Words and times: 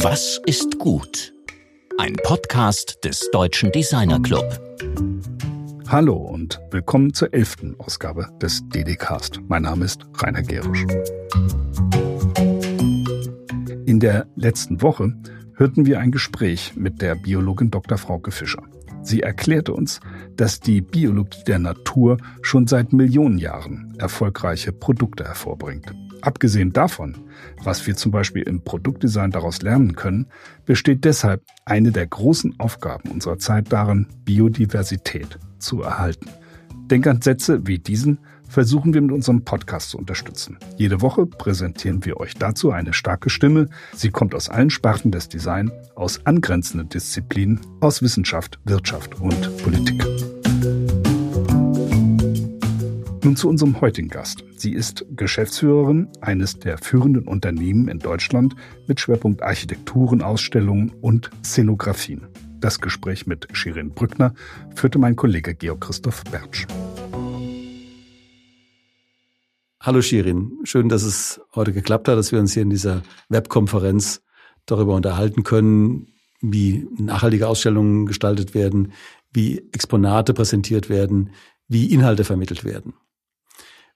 Was 0.00 0.40
ist 0.46 0.78
gut? 0.78 1.34
Ein 1.98 2.14
Podcast 2.22 3.00
des 3.02 3.28
Deutschen 3.32 3.72
Designer 3.72 4.20
Club. 4.20 4.44
Hallo 5.88 6.14
und 6.14 6.60
willkommen 6.70 7.12
zur 7.14 7.34
elften 7.34 7.74
Ausgabe 7.80 8.28
des 8.40 8.62
DDcast. 8.68 9.40
Mein 9.48 9.62
Name 9.62 9.86
ist 9.86 10.06
Rainer 10.14 10.42
Gerisch. 10.42 10.86
In 13.86 13.98
der 13.98 14.28
letzten 14.36 14.82
Woche 14.82 15.16
hörten 15.54 15.84
wir 15.84 15.98
ein 15.98 16.12
Gespräch 16.12 16.74
mit 16.76 17.02
der 17.02 17.16
Biologin 17.16 17.72
Dr. 17.72 17.98
Frauke 17.98 18.30
Fischer. 18.30 18.62
Sie 19.02 19.22
erklärte 19.22 19.72
uns, 19.72 20.00
dass 20.36 20.60
die 20.60 20.80
Biologie 20.80 21.44
der 21.46 21.58
Natur 21.58 22.18
schon 22.42 22.66
seit 22.66 22.92
Millionen 22.92 23.38
Jahren 23.38 23.94
erfolgreiche 23.98 24.72
Produkte 24.72 25.24
hervorbringt. 25.24 25.94
Abgesehen 26.20 26.72
davon, 26.72 27.16
was 27.62 27.86
wir 27.86 27.96
zum 27.96 28.10
Beispiel 28.10 28.42
im 28.42 28.62
Produktdesign 28.62 29.30
daraus 29.30 29.62
lernen 29.62 29.94
können, 29.94 30.26
besteht 30.66 31.04
deshalb 31.04 31.42
eine 31.64 31.92
der 31.92 32.06
großen 32.06 32.58
Aufgaben 32.58 33.10
unserer 33.10 33.38
Zeit 33.38 33.72
darin, 33.72 34.06
Biodiversität 34.24 35.38
zu 35.58 35.82
erhalten. 35.82 36.28
Denkansätze 36.90 37.66
wie 37.66 37.78
diesen 37.78 38.18
versuchen 38.48 38.94
wir 38.94 39.00
mit 39.00 39.12
unserem 39.12 39.44
Podcast 39.44 39.90
zu 39.90 39.98
unterstützen. 39.98 40.58
Jede 40.76 41.00
Woche 41.00 41.26
präsentieren 41.26 42.04
wir 42.04 42.18
euch 42.18 42.34
dazu 42.34 42.72
eine 42.72 42.92
starke 42.92 43.30
Stimme. 43.30 43.68
Sie 43.94 44.10
kommt 44.10 44.34
aus 44.34 44.48
allen 44.48 44.70
Sparten 44.70 45.10
des 45.10 45.28
Design, 45.28 45.70
aus 45.94 46.24
angrenzenden 46.26 46.88
Disziplinen, 46.88 47.60
aus 47.80 48.02
Wissenschaft, 48.02 48.58
Wirtschaft 48.64 49.20
und 49.20 49.56
Politik. 49.62 50.04
Nun 53.22 53.36
zu 53.36 53.48
unserem 53.48 53.80
heutigen 53.80 54.08
Gast. 54.08 54.42
Sie 54.56 54.72
ist 54.72 55.04
Geschäftsführerin 55.14 56.08
eines 56.20 56.58
der 56.58 56.78
führenden 56.78 57.28
Unternehmen 57.28 57.88
in 57.88 57.98
Deutschland 57.98 58.56
mit 58.86 59.00
Schwerpunkt 59.00 59.42
Architekturen, 59.42 60.22
Ausstellungen 60.22 60.92
und 61.02 61.30
Szenografien. 61.44 62.26
Das 62.60 62.80
Gespräch 62.80 63.26
mit 63.26 63.46
Shirin 63.52 63.90
Brückner 63.90 64.34
führte 64.74 64.98
mein 64.98 65.14
Kollege 65.14 65.54
Georg 65.54 65.80
Christoph 65.80 66.24
Bertsch. 66.24 66.66
Hallo 69.80 70.02
Shirin, 70.02 70.58
schön, 70.64 70.88
dass 70.88 71.04
es 71.04 71.40
heute 71.54 71.72
geklappt 71.72 72.08
hat, 72.08 72.18
dass 72.18 72.32
wir 72.32 72.40
uns 72.40 72.52
hier 72.52 72.64
in 72.64 72.70
dieser 72.70 73.02
Webkonferenz 73.28 74.22
darüber 74.66 74.96
unterhalten 74.96 75.44
können, 75.44 76.08
wie 76.40 76.88
nachhaltige 76.98 77.46
Ausstellungen 77.46 78.04
gestaltet 78.04 78.54
werden, 78.54 78.92
wie 79.32 79.58
Exponate 79.70 80.34
präsentiert 80.34 80.88
werden, 80.88 81.30
wie 81.68 81.92
Inhalte 81.92 82.24
vermittelt 82.24 82.64
werden. 82.64 82.94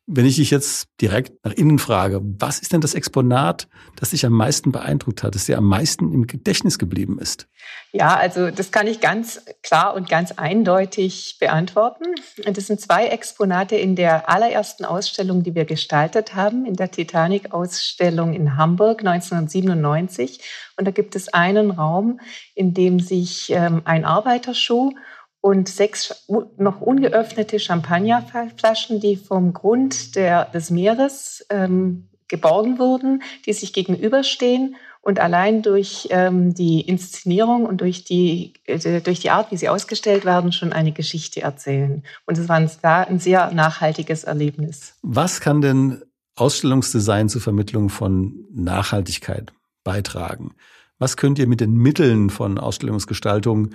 Wenn 0.06 0.26
ich 0.26 0.36
dich 0.36 0.50
jetzt 0.50 0.88
direkt 1.00 1.44
nach 1.44 1.52
innen 1.52 1.78
frage, 1.78 2.20
was 2.22 2.58
ist 2.58 2.72
denn 2.72 2.80
das 2.80 2.94
Exponat, 2.94 3.68
das 3.94 4.10
dich 4.10 4.26
am 4.26 4.32
meisten 4.32 4.72
beeindruckt 4.72 5.22
hat, 5.22 5.36
das 5.36 5.46
dir 5.46 5.56
am 5.56 5.64
meisten 5.64 6.12
im 6.12 6.26
Gedächtnis 6.26 6.80
geblieben 6.80 7.20
ist? 7.20 7.46
Ja, 7.92 8.16
also 8.16 8.50
das 8.50 8.72
kann 8.72 8.88
ich 8.88 9.00
ganz 9.00 9.40
klar 9.62 9.94
und 9.94 10.08
ganz 10.08 10.32
eindeutig 10.32 11.36
beantworten. 11.38 12.04
Das 12.44 12.66
sind 12.66 12.80
zwei 12.80 13.06
Exponate 13.06 13.76
in 13.76 13.94
der 13.94 14.28
allerersten 14.28 14.84
Ausstellung, 14.84 15.44
die 15.44 15.54
wir 15.54 15.66
gestaltet 15.66 16.34
haben, 16.34 16.66
in 16.66 16.74
der 16.74 16.90
Titanic-Ausstellung 16.90 18.32
in 18.32 18.56
Hamburg 18.56 19.00
1997. 19.06 20.40
Und 20.76 20.86
da 20.86 20.90
gibt 20.90 21.14
es 21.14 21.32
einen 21.32 21.70
Raum, 21.70 22.18
in 22.56 22.74
dem 22.74 22.98
sich 22.98 23.50
ähm, 23.50 23.82
ein 23.84 24.04
Arbeiterschuh 24.04 24.94
und 25.42 25.68
sechs 25.68 26.24
noch 26.56 26.80
ungeöffnete 26.80 27.58
Champagnerflaschen, 27.58 29.00
die 29.00 29.16
vom 29.16 29.52
Grund 29.52 30.14
der, 30.14 30.46
des 30.46 30.70
Meeres 30.70 31.44
ähm, 31.50 32.08
geborgen 32.28 32.78
wurden, 32.78 33.22
die 33.44 33.52
sich 33.52 33.72
gegenüberstehen 33.72 34.76
und 35.02 35.18
allein 35.18 35.62
durch 35.62 36.06
ähm, 36.10 36.54
die 36.54 36.80
Inszenierung 36.80 37.66
und 37.66 37.80
durch 37.80 38.04
die, 38.04 38.54
äh, 38.66 39.00
durch 39.00 39.18
die 39.18 39.30
Art, 39.30 39.50
wie 39.50 39.56
sie 39.56 39.68
ausgestellt 39.68 40.24
werden, 40.24 40.52
schon 40.52 40.72
eine 40.72 40.92
Geschichte 40.92 41.42
erzählen. 41.42 42.04
Und 42.24 42.38
es 42.38 42.48
war 42.48 42.56
ein, 42.56 42.70
ein 42.82 43.18
sehr 43.18 43.52
nachhaltiges 43.52 44.22
Erlebnis. 44.22 44.94
Was 45.02 45.40
kann 45.40 45.60
denn 45.60 46.02
Ausstellungsdesign 46.36 47.28
zur 47.28 47.40
Vermittlung 47.40 47.88
von 47.88 48.46
Nachhaltigkeit 48.54 49.52
beitragen? 49.82 50.54
Was 51.00 51.16
könnt 51.16 51.40
ihr 51.40 51.48
mit 51.48 51.60
den 51.60 51.74
Mitteln 51.74 52.30
von 52.30 52.58
Ausstellungsgestaltung 52.58 53.70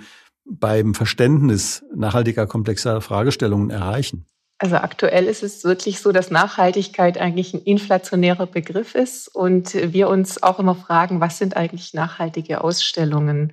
beim 0.48 0.94
Verständnis 0.94 1.84
nachhaltiger, 1.94 2.46
komplexer 2.46 3.00
Fragestellungen 3.00 3.70
erreichen? 3.70 4.26
Also 4.58 4.76
aktuell 4.76 5.26
ist 5.26 5.44
es 5.44 5.62
wirklich 5.62 6.00
so, 6.00 6.10
dass 6.10 6.32
Nachhaltigkeit 6.32 7.16
eigentlich 7.16 7.54
ein 7.54 7.62
inflationärer 7.62 8.46
Begriff 8.46 8.96
ist 8.96 9.28
und 9.28 9.74
wir 9.74 10.08
uns 10.08 10.42
auch 10.42 10.58
immer 10.58 10.74
fragen, 10.74 11.20
was 11.20 11.38
sind 11.38 11.56
eigentlich 11.56 11.94
nachhaltige 11.94 12.62
Ausstellungen? 12.62 13.52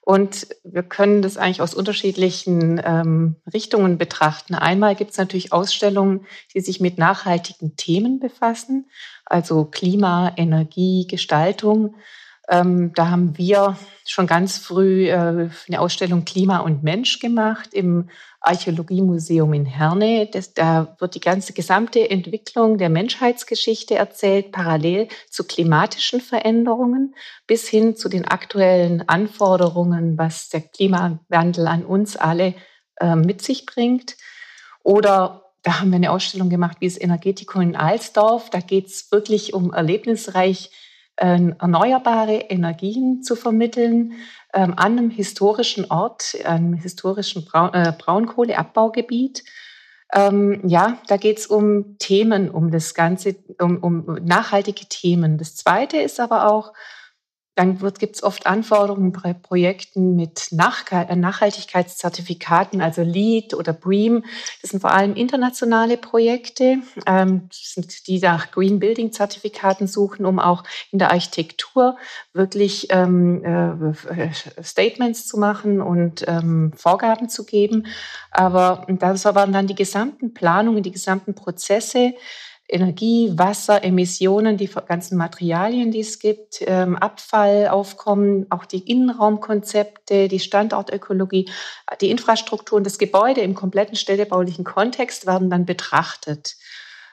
Und 0.00 0.46
wir 0.62 0.84
können 0.84 1.20
das 1.20 1.36
eigentlich 1.36 1.60
aus 1.60 1.74
unterschiedlichen 1.74 2.80
ähm, 2.82 3.36
Richtungen 3.52 3.98
betrachten. 3.98 4.54
Einmal 4.54 4.94
gibt 4.94 5.10
es 5.10 5.18
natürlich 5.18 5.52
Ausstellungen, 5.52 6.24
die 6.54 6.60
sich 6.60 6.80
mit 6.80 6.96
nachhaltigen 6.96 7.76
Themen 7.76 8.20
befassen, 8.20 8.88
also 9.24 9.64
Klima, 9.64 10.32
Energie, 10.36 11.08
Gestaltung. 11.10 11.96
Ähm, 12.48 12.92
da 12.94 13.10
haben 13.10 13.36
wir 13.36 13.76
schon 14.04 14.26
ganz 14.26 14.58
früh 14.58 15.08
äh, 15.08 15.50
eine 15.68 15.80
Ausstellung 15.80 16.24
Klima 16.24 16.58
und 16.58 16.84
Mensch 16.84 17.18
gemacht 17.18 17.74
im 17.74 18.08
Archäologiemuseum 18.40 19.52
in 19.52 19.66
Herne. 19.66 20.28
Das, 20.32 20.54
da 20.54 20.96
wird 21.00 21.16
die 21.16 21.20
ganze 21.20 21.52
gesamte 21.52 22.08
Entwicklung 22.08 22.78
der 22.78 22.88
Menschheitsgeschichte 22.88 23.96
erzählt, 23.96 24.52
parallel 24.52 25.08
zu 25.28 25.44
klimatischen 25.44 26.20
Veränderungen 26.20 27.16
bis 27.48 27.66
hin 27.66 27.96
zu 27.96 28.08
den 28.08 28.26
aktuellen 28.26 29.08
Anforderungen, 29.08 30.16
was 30.16 30.48
der 30.48 30.60
Klimawandel 30.60 31.66
an 31.66 31.84
uns 31.84 32.16
alle 32.16 32.54
äh, 33.00 33.16
mit 33.16 33.42
sich 33.42 33.66
bringt. 33.66 34.16
Oder 34.84 35.42
da 35.64 35.80
haben 35.80 35.90
wir 35.90 35.96
eine 35.96 36.12
Ausstellung 36.12 36.48
gemacht, 36.48 36.76
wie 36.78 36.86
es 36.86 37.00
Energetikum 37.00 37.60
in 37.60 37.74
Alsdorf. 37.74 38.50
Da 38.50 38.60
geht 38.60 38.86
es 38.86 39.10
wirklich 39.10 39.52
um 39.52 39.72
erlebnisreich 39.72 40.70
erneuerbare 41.16 42.36
Energien 42.36 43.22
zu 43.22 43.36
vermitteln 43.36 44.12
ähm, 44.52 44.74
an 44.76 44.98
einem 44.98 45.10
historischen 45.10 45.90
Ort, 45.90 46.36
einem 46.44 46.74
historischen 46.74 47.46
äh, 47.52 47.92
Braunkohleabbaugebiet. 47.98 49.44
Ähm, 50.12 50.60
ja, 50.66 50.98
da 51.08 51.16
geht 51.16 51.38
es 51.38 51.46
um 51.46 51.98
Themen, 51.98 52.50
um 52.50 52.70
das 52.70 52.94
Ganze, 52.94 53.36
um, 53.60 53.78
um 53.78 54.18
nachhaltige 54.22 54.86
Themen. 54.88 55.38
Das 55.38 55.56
Zweite 55.56 55.98
ist 55.98 56.20
aber 56.20 56.50
auch, 56.50 56.72
dann 57.56 57.78
gibt 57.98 58.16
es 58.16 58.22
oft 58.22 58.46
Anforderungen 58.46 59.12
bei 59.12 59.32
Projekten 59.32 60.14
mit 60.14 60.52
äh, 60.52 61.16
Nachhaltigkeitszertifikaten, 61.16 62.82
also 62.82 63.02
LEED 63.02 63.54
oder 63.54 63.72
BREEAM. 63.72 64.24
Das 64.60 64.72
sind 64.72 64.80
vor 64.80 64.92
allem 64.92 65.14
internationale 65.14 65.96
Projekte, 65.96 66.76
ähm, 67.06 67.48
die 68.06 68.20
nach 68.20 68.50
Green 68.50 68.78
Building 68.78 69.10
Zertifikaten 69.10 69.86
suchen, 69.86 70.26
um 70.26 70.38
auch 70.38 70.64
in 70.92 70.98
der 70.98 71.12
Architektur 71.12 71.96
wirklich 72.34 72.88
ähm, 72.90 73.42
äh, 73.42 73.94
Statements 74.62 75.26
zu 75.26 75.38
machen 75.38 75.80
und 75.80 76.28
ähm, 76.28 76.72
Vorgaben 76.76 77.30
zu 77.30 77.46
geben. 77.46 77.86
Aber 78.30 78.86
das 78.86 79.24
waren 79.24 79.54
dann 79.54 79.66
die 79.66 79.74
gesamten 79.74 80.34
Planungen, 80.34 80.82
die 80.82 80.92
gesamten 80.92 81.34
Prozesse, 81.34 82.12
Energie, 82.68 83.32
Wasser, 83.36 83.84
Emissionen, 83.84 84.56
die 84.56 84.66
ganzen 84.66 85.16
Materialien, 85.16 85.90
die 85.92 86.00
es 86.00 86.18
gibt, 86.18 86.62
ähm, 86.66 86.96
Abfallaufkommen, 86.96 88.46
auch 88.50 88.64
die 88.64 88.90
Innenraumkonzepte, 88.90 90.28
die 90.28 90.40
Standortökologie, 90.40 91.48
die 92.00 92.10
Infrastruktur 92.10 92.78
und 92.78 92.84
das 92.84 92.98
Gebäude 92.98 93.40
im 93.42 93.54
kompletten 93.54 93.96
städtebaulichen 93.96 94.64
Kontext 94.64 95.26
werden 95.26 95.50
dann 95.50 95.64
betrachtet. 95.64 96.56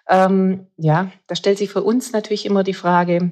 Ähm, 0.09 0.68
ja, 0.78 1.12
da 1.28 1.36
stellt 1.36 1.59
sich 1.59 1.70
für 1.70 1.84
uns 1.84 2.12
natürlich 2.12 2.46
immer 2.46 2.64
die 2.64 2.73
Frage, 2.73 3.32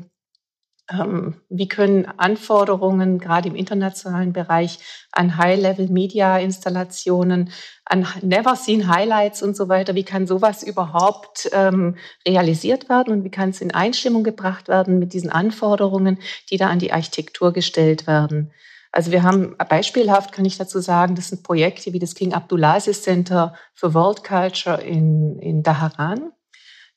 wie 1.49 1.67
können 1.67 2.05
Anforderungen 2.17 3.19
gerade 3.19 3.49
im 3.49 3.55
internationalen 3.55 4.33
Bereich 4.33 4.79
an 5.11 5.37
High-Level-Media-Installationen, 5.37 7.51
an 7.85 8.07
Never-Seen-Highlights 8.21 9.43
und 9.43 9.55
so 9.55 9.69
weiter, 9.69 9.95
wie 9.95 10.03
kann 10.03 10.27
sowas 10.27 10.63
überhaupt 10.63 11.49
ähm, 11.53 11.95
realisiert 12.27 12.89
werden 12.89 13.13
und 13.13 13.23
wie 13.23 13.31
kann 13.31 13.49
es 13.49 13.61
in 13.61 13.73
Einstimmung 13.73 14.23
gebracht 14.23 14.67
werden 14.67 14.99
mit 14.99 15.13
diesen 15.13 15.29
Anforderungen, 15.29 16.19
die 16.49 16.57
da 16.57 16.67
an 16.67 16.79
die 16.79 16.93
Architektur 16.93 17.53
gestellt 17.53 18.07
werden? 18.07 18.51
Also 18.91 19.11
wir 19.11 19.23
haben 19.23 19.55
beispielhaft, 19.69 20.33
kann 20.33 20.45
ich 20.45 20.57
dazu 20.57 20.79
sagen, 20.79 21.15
das 21.15 21.29
sind 21.29 21.43
Projekte 21.43 21.93
wie 21.93 21.99
das 21.99 22.13
King 22.13 22.33
Abdulaziz 22.33 23.03
Center 23.03 23.55
for 23.73 23.93
World 23.93 24.23
Culture 24.23 24.81
in, 24.81 25.39
in 25.39 25.63
Daharan. 25.63 26.33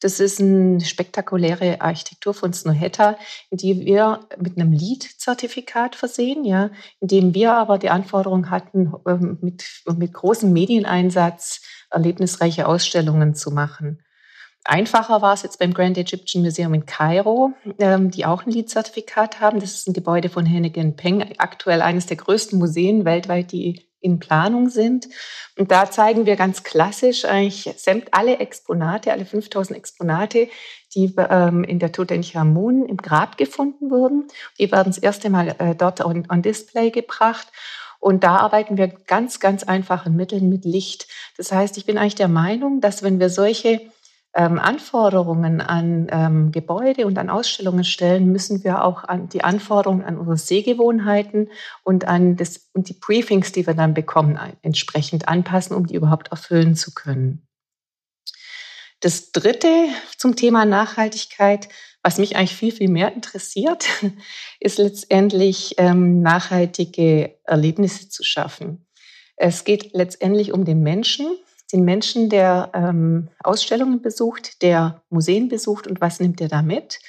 Das 0.00 0.20
ist 0.20 0.40
eine 0.40 0.80
spektakuläre 0.80 1.80
Architektur 1.80 2.34
von 2.34 2.52
Snohetta, 2.52 3.16
die 3.50 3.86
wir 3.86 4.20
mit 4.38 4.58
einem 4.58 4.72
LEED-Zertifikat 4.72 5.96
versehen, 5.96 6.44
ja, 6.44 6.70
in 7.00 7.08
dem 7.08 7.34
wir 7.34 7.54
aber 7.54 7.78
die 7.78 7.90
Anforderung 7.90 8.50
hatten, 8.50 8.92
ähm, 9.06 9.38
mit, 9.40 9.64
mit 9.96 10.12
großem 10.12 10.52
Medieneinsatz 10.52 11.62
erlebnisreiche 11.90 12.66
Ausstellungen 12.66 13.34
zu 13.34 13.50
machen. 13.50 14.02
Einfacher 14.64 15.20
war 15.20 15.34
es 15.34 15.42
jetzt 15.42 15.58
beim 15.58 15.74
Grand 15.74 15.98
Egyptian 15.98 16.42
Museum 16.42 16.72
in 16.72 16.86
Kairo, 16.86 17.52
ähm, 17.78 18.10
die 18.10 18.24
auch 18.24 18.46
ein 18.46 18.50
LEED-Zertifikat 18.50 19.40
haben. 19.40 19.60
Das 19.60 19.74
ist 19.74 19.88
ein 19.88 19.92
Gebäude 19.92 20.30
von 20.30 20.46
Hennigan 20.46 20.96
Peng, 20.96 21.34
aktuell 21.36 21.82
eines 21.82 22.06
der 22.06 22.16
größten 22.16 22.58
Museen 22.58 23.04
weltweit, 23.04 23.52
die 23.52 23.86
in 24.04 24.18
Planung 24.18 24.68
sind. 24.68 25.08
Und 25.58 25.70
da 25.70 25.90
zeigen 25.90 26.26
wir 26.26 26.36
ganz 26.36 26.62
klassisch 26.62 27.24
eigentlich 27.24 27.74
alle 28.10 28.38
Exponate, 28.38 29.12
alle 29.12 29.24
5000 29.24 29.76
Exponate, 29.76 30.48
die 30.94 31.14
ähm, 31.16 31.64
in 31.64 31.78
der 31.78 31.90
Tutanchamun 31.90 32.86
im 32.86 32.98
Grab 32.98 33.38
gefunden 33.38 33.90
wurden. 33.90 34.28
Die 34.58 34.70
werden 34.70 34.92
das 34.92 34.98
erste 34.98 35.30
Mal 35.30 35.56
äh, 35.58 35.74
dort 35.74 36.04
on, 36.04 36.26
on 36.30 36.42
Display 36.42 36.90
gebracht. 36.90 37.48
Und 37.98 38.22
da 38.22 38.36
arbeiten 38.36 38.76
wir 38.76 38.88
ganz, 38.88 39.40
ganz 39.40 39.64
einfachen 39.64 40.14
Mitteln 40.14 40.50
mit 40.50 40.66
Licht. 40.66 41.08
Das 41.38 41.50
heißt, 41.50 41.78
ich 41.78 41.86
bin 41.86 41.96
eigentlich 41.96 42.14
der 42.14 42.28
Meinung, 42.28 42.82
dass 42.82 43.02
wenn 43.02 43.18
wir 43.18 43.30
solche 43.30 43.80
ähm, 44.34 44.58
Anforderungen 44.58 45.60
an 45.60 46.08
ähm, 46.10 46.52
Gebäude 46.52 47.06
und 47.06 47.18
an 47.18 47.30
Ausstellungen 47.30 47.84
stellen, 47.84 48.32
müssen 48.32 48.64
wir 48.64 48.84
auch 48.84 49.04
an 49.04 49.28
die 49.28 49.44
Anforderungen 49.44 50.04
an 50.04 50.18
unsere 50.18 50.36
Sehgewohnheiten 50.36 51.50
und 51.84 52.06
an 52.06 52.36
das, 52.36 52.70
und 52.72 52.88
die 52.88 52.94
Briefings, 52.94 53.52
die 53.52 53.66
wir 53.66 53.74
dann 53.74 53.94
bekommen, 53.94 54.38
entsprechend 54.62 55.28
anpassen, 55.28 55.76
um 55.76 55.86
die 55.86 55.94
überhaupt 55.94 56.28
erfüllen 56.28 56.74
zu 56.74 56.92
können. 56.94 57.46
Das 59.00 59.32
dritte 59.32 59.68
zum 60.16 60.34
Thema 60.34 60.64
Nachhaltigkeit, 60.64 61.68
was 62.02 62.18
mich 62.18 62.36
eigentlich 62.36 62.56
viel, 62.56 62.72
viel 62.72 62.88
mehr 62.88 63.12
interessiert, 63.14 63.86
ist 64.60 64.78
letztendlich 64.78 65.74
ähm, 65.78 66.22
nachhaltige 66.22 67.38
Erlebnisse 67.44 68.08
zu 68.08 68.24
schaffen. 68.24 68.86
Es 69.36 69.64
geht 69.64 69.94
letztendlich 69.94 70.52
um 70.52 70.64
den 70.64 70.82
Menschen, 70.82 71.26
den 71.74 71.84
Menschen, 71.84 72.30
der 72.30 72.70
ähm, 72.72 73.28
Ausstellungen 73.42 74.00
besucht, 74.00 74.62
der 74.62 75.02
Museen 75.10 75.48
besucht 75.48 75.88
und 75.88 76.00
was 76.00 76.20
nimmt 76.20 76.40
er 76.40 76.48
da 76.48 76.62
mit. 76.62 77.00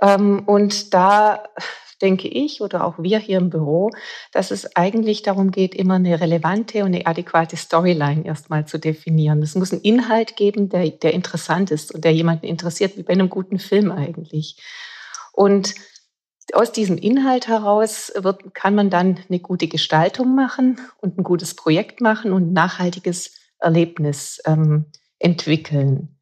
Ähm, 0.00 0.44
und 0.46 0.94
da 0.94 1.44
denke 2.00 2.28
ich 2.28 2.62
oder 2.62 2.84
auch 2.84 2.94
wir 2.98 3.18
hier 3.18 3.36
im 3.36 3.50
Büro, 3.50 3.90
dass 4.32 4.50
es 4.50 4.74
eigentlich 4.76 5.22
darum 5.22 5.50
geht, 5.50 5.74
immer 5.74 5.96
eine 5.96 6.20
relevante 6.20 6.84
und 6.84 6.94
eine 6.94 7.06
adäquate 7.06 7.56
Storyline 7.56 8.24
erstmal 8.24 8.66
zu 8.66 8.78
definieren. 8.78 9.42
Es 9.42 9.54
muss 9.54 9.72
einen 9.72 9.82
Inhalt 9.82 10.36
geben, 10.36 10.70
der, 10.70 10.88
der 10.88 11.12
interessant 11.12 11.70
ist 11.70 11.94
und 11.94 12.04
der 12.04 12.14
jemanden 12.14 12.46
interessiert, 12.46 12.96
wie 12.96 13.02
bei 13.02 13.12
einem 13.12 13.28
guten 13.28 13.58
Film 13.58 13.92
eigentlich. 13.92 14.62
Und 15.32 15.74
aus 16.54 16.72
diesem 16.72 16.96
Inhalt 16.96 17.46
heraus 17.46 18.10
wird, 18.16 18.54
kann 18.54 18.74
man 18.74 18.88
dann 18.88 19.18
eine 19.28 19.40
gute 19.40 19.68
Gestaltung 19.68 20.34
machen 20.34 20.80
und 21.02 21.18
ein 21.18 21.24
gutes 21.24 21.54
Projekt 21.54 22.00
machen 22.00 22.32
und 22.32 22.54
nachhaltiges 22.54 23.37
Erlebnis 23.60 24.40
ähm, 24.46 24.86
entwickeln. 25.18 26.16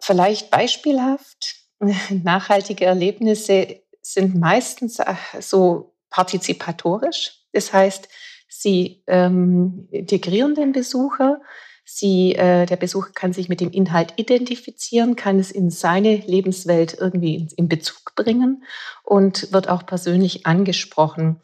Vielleicht 0.00 0.50
beispielhaft, 0.50 1.56
nachhaltige 2.10 2.84
Erlebnisse 2.84 3.80
sind 4.02 4.36
meistens 4.36 4.98
äh, 4.98 5.14
so 5.40 5.96
partizipatorisch. 6.10 7.40
Das 7.52 7.72
heißt, 7.72 8.08
sie 8.48 9.02
ähm, 9.06 9.88
integrieren 9.90 10.54
den 10.54 10.72
Besucher. 10.72 11.40
Sie, 11.84 12.34
äh, 12.34 12.66
der 12.66 12.76
Besucher 12.76 13.10
kann 13.14 13.32
sich 13.32 13.48
mit 13.48 13.60
dem 13.60 13.70
Inhalt 13.70 14.14
identifizieren, 14.16 15.14
kann 15.14 15.38
es 15.38 15.50
in 15.50 15.70
seine 15.70 16.16
Lebenswelt 16.16 16.96
irgendwie 16.98 17.48
in 17.56 17.68
Bezug 17.68 18.14
bringen 18.16 18.64
und 19.04 19.52
wird 19.52 19.68
auch 19.68 19.86
persönlich 19.86 20.46
angesprochen. 20.46 21.40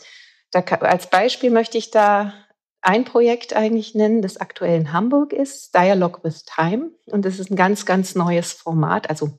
Da, 0.50 0.60
als 0.60 1.08
Beispiel 1.08 1.50
möchte 1.50 1.78
ich 1.78 1.90
da 1.90 2.34
ein 2.82 3.04
Projekt 3.04 3.54
eigentlich 3.54 3.94
nennen, 3.94 4.22
das 4.22 4.36
aktuell 4.36 4.78
in 4.78 4.92
Hamburg 4.92 5.32
ist, 5.32 5.74
Dialogue 5.74 6.20
with 6.24 6.44
Time. 6.44 6.90
Und 7.06 7.24
das 7.24 7.38
ist 7.38 7.50
ein 7.50 7.56
ganz, 7.56 7.86
ganz 7.86 8.14
neues 8.14 8.52
Format, 8.52 9.08
also 9.08 9.38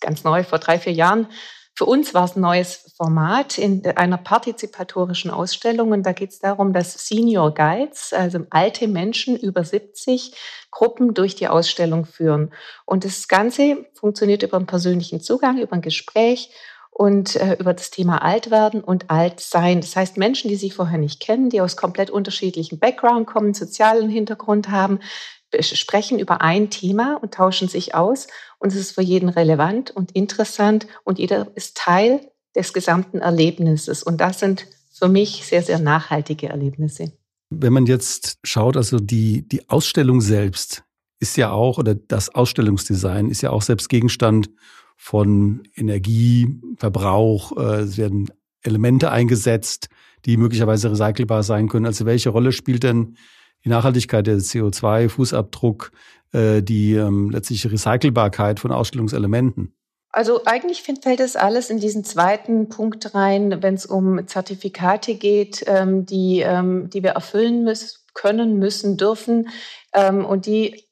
ganz 0.00 0.24
neu, 0.24 0.42
vor 0.42 0.58
drei, 0.58 0.78
vier 0.78 0.92
Jahren. 0.92 1.28
Für 1.76 1.84
uns 1.86 2.12
war 2.12 2.24
es 2.24 2.36
ein 2.36 2.40
neues 2.40 2.92
Format 2.96 3.56
in 3.56 3.86
einer 3.96 4.18
partizipatorischen 4.18 5.30
Ausstellung. 5.30 5.92
Und 5.92 6.02
da 6.02 6.12
geht 6.12 6.30
es 6.30 6.40
darum, 6.40 6.72
dass 6.72 7.06
Senior 7.06 7.54
Guides, 7.54 8.12
also 8.12 8.40
alte 8.50 8.88
Menschen 8.88 9.36
über 9.36 9.64
70, 9.64 10.34
Gruppen 10.70 11.14
durch 11.14 11.36
die 11.36 11.48
Ausstellung 11.48 12.04
führen. 12.04 12.52
Und 12.84 13.04
das 13.04 13.28
Ganze 13.28 13.86
funktioniert 13.94 14.42
über 14.42 14.56
einen 14.56 14.66
persönlichen 14.66 15.20
Zugang, 15.20 15.58
über 15.58 15.74
ein 15.74 15.80
Gespräch 15.80 16.50
und 17.00 17.36
äh, 17.36 17.56
über 17.58 17.72
das 17.72 17.90
Thema 17.90 18.22
Altwerden 18.22 18.84
und 18.84 19.08
Altsein. 19.08 19.80
Das 19.80 19.96
heißt, 19.96 20.18
Menschen, 20.18 20.50
die 20.50 20.56
sich 20.56 20.74
vorher 20.74 20.98
nicht 20.98 21.18
kennen, 21.18 21.48
die 21.48 21.62
aus 21.62 21.78
komplett 21.78 22.10
unterschiedlichen 22.10 22.78
Background 22.78 23.26
kommen, 23.26 23.54
sozialen 23.54 24.10
Hintergrund 24.10 24.68
haben, 24.68 24.98
sprechen 25.60 26.18
über 26.18 26.42
ein 26.42 26.68
Thema 26.68 27.18
und 27.22 27.32
tauschen 27.32 27.68
sich 27.68 27.94
aus. 27.94 28.26
Und 28.58 28.74
es 28.74 28.78
ist 28.78 28.92
für 28.92 29.00
jeden 29.00 29.30
relevant 29.30 29.90
und 29.90 30.12
interessant 30.12 30.88
und 31.02 31.18
jeder 31.18 31.50
ist 31.54 31.78
Teil 31.78 32.20
des 32.54 32.74
gesamten 32.74 33.20
Erlebnisses. 33.20 34.02
Und 34.02 34.20
das 34.20 34.38
sind 34.38 34.66
für 34.92 35.08
mich 35.08 35.46
sehr, 35.46 35.62
sehr 35.62 35.78
nachhaltige 35.78 36.50
Erlebnisse. 36.50 37.14
Wenn 37.48 37.72
man 37.72 37.86
jetzt 37.86 38.36
schaut, 38.44 38.76
also 38.76 38.98
die, 38.98 39.48
die 39.48 39.70
Ausstellung 39.70 40.20
selbst 40.20 40.84
ist 41.18 41.38
ja 41.38 41.50
auch, 41.50 41.78
oder 41.78 41.94
das 41.94 42.28
Ausstellungsdesign 42.34 43.30
ist 43.30 43.40
ja 43.40 43.52
auch 43.52 43.62
selbst 43.62 43.88
Gegenstand 43.88 44.50
von 45.02 45.62
Energieverbrauch. 45.74 47.56
Äh, 47.56 47.80
es 47.80 47.96
werden 47.96 48.30
Elemente 48.62 49.10
eingesetzt, 49.10 49.88
die 50.26 50.36
möglicherweise 50.36 50.90
recycelbar 50.90 51.42
sein 51.42 51.70
können. 51.70 51.86
Also 51.86 52.04
welche 52.04 52.28
Rolle 52.28 52.52
spielt 52.52 52.82
denn 52.82 53.16
die 53.64 53.70
Nachhaltigkeit, 53.70 54.26
der 54.26 54.36
CO2-Fußabdruck, 54.36 55.90
äh, 56.32 56.62
die 56.62 56.92
ähm, 56.92 57.30
letztliche 57.30 57.72
Recycelbarkeit 57.72 58.60
von 58.60 58.72
Ausstellungselementen? 58.72 59.74
Also 60.12 60.44
eigentlich 60.44 60.82
fällt 60.82 61.20
das 61.20 61.34
alles 61.34 61.70
in 61.70 61.78
diesen 61.78 62.04
zweiten 62.04 62.68
Punkt 62.68 63.14
rein, 63.14 63.62
wenn 63.62 63.74
es 63.74 63.86
um 63.86 64.26
Zertifikate 64.26 65.14
geht, 65.14 65.64
ähm, 65.66 66.04
die, 66.04 66.40
ähm, 66.40 66.90
die 66.90 67.02
wir 67.02 67.12
erfüllen 67.12 67.64
müssen, 67.64 67.96
können, 68.12 68.58
müssen, 68.58 68.98
dürfen 68.98 69.48
ähm, 69.94 70.26
und 70.26 70.44
die 70.44 70.89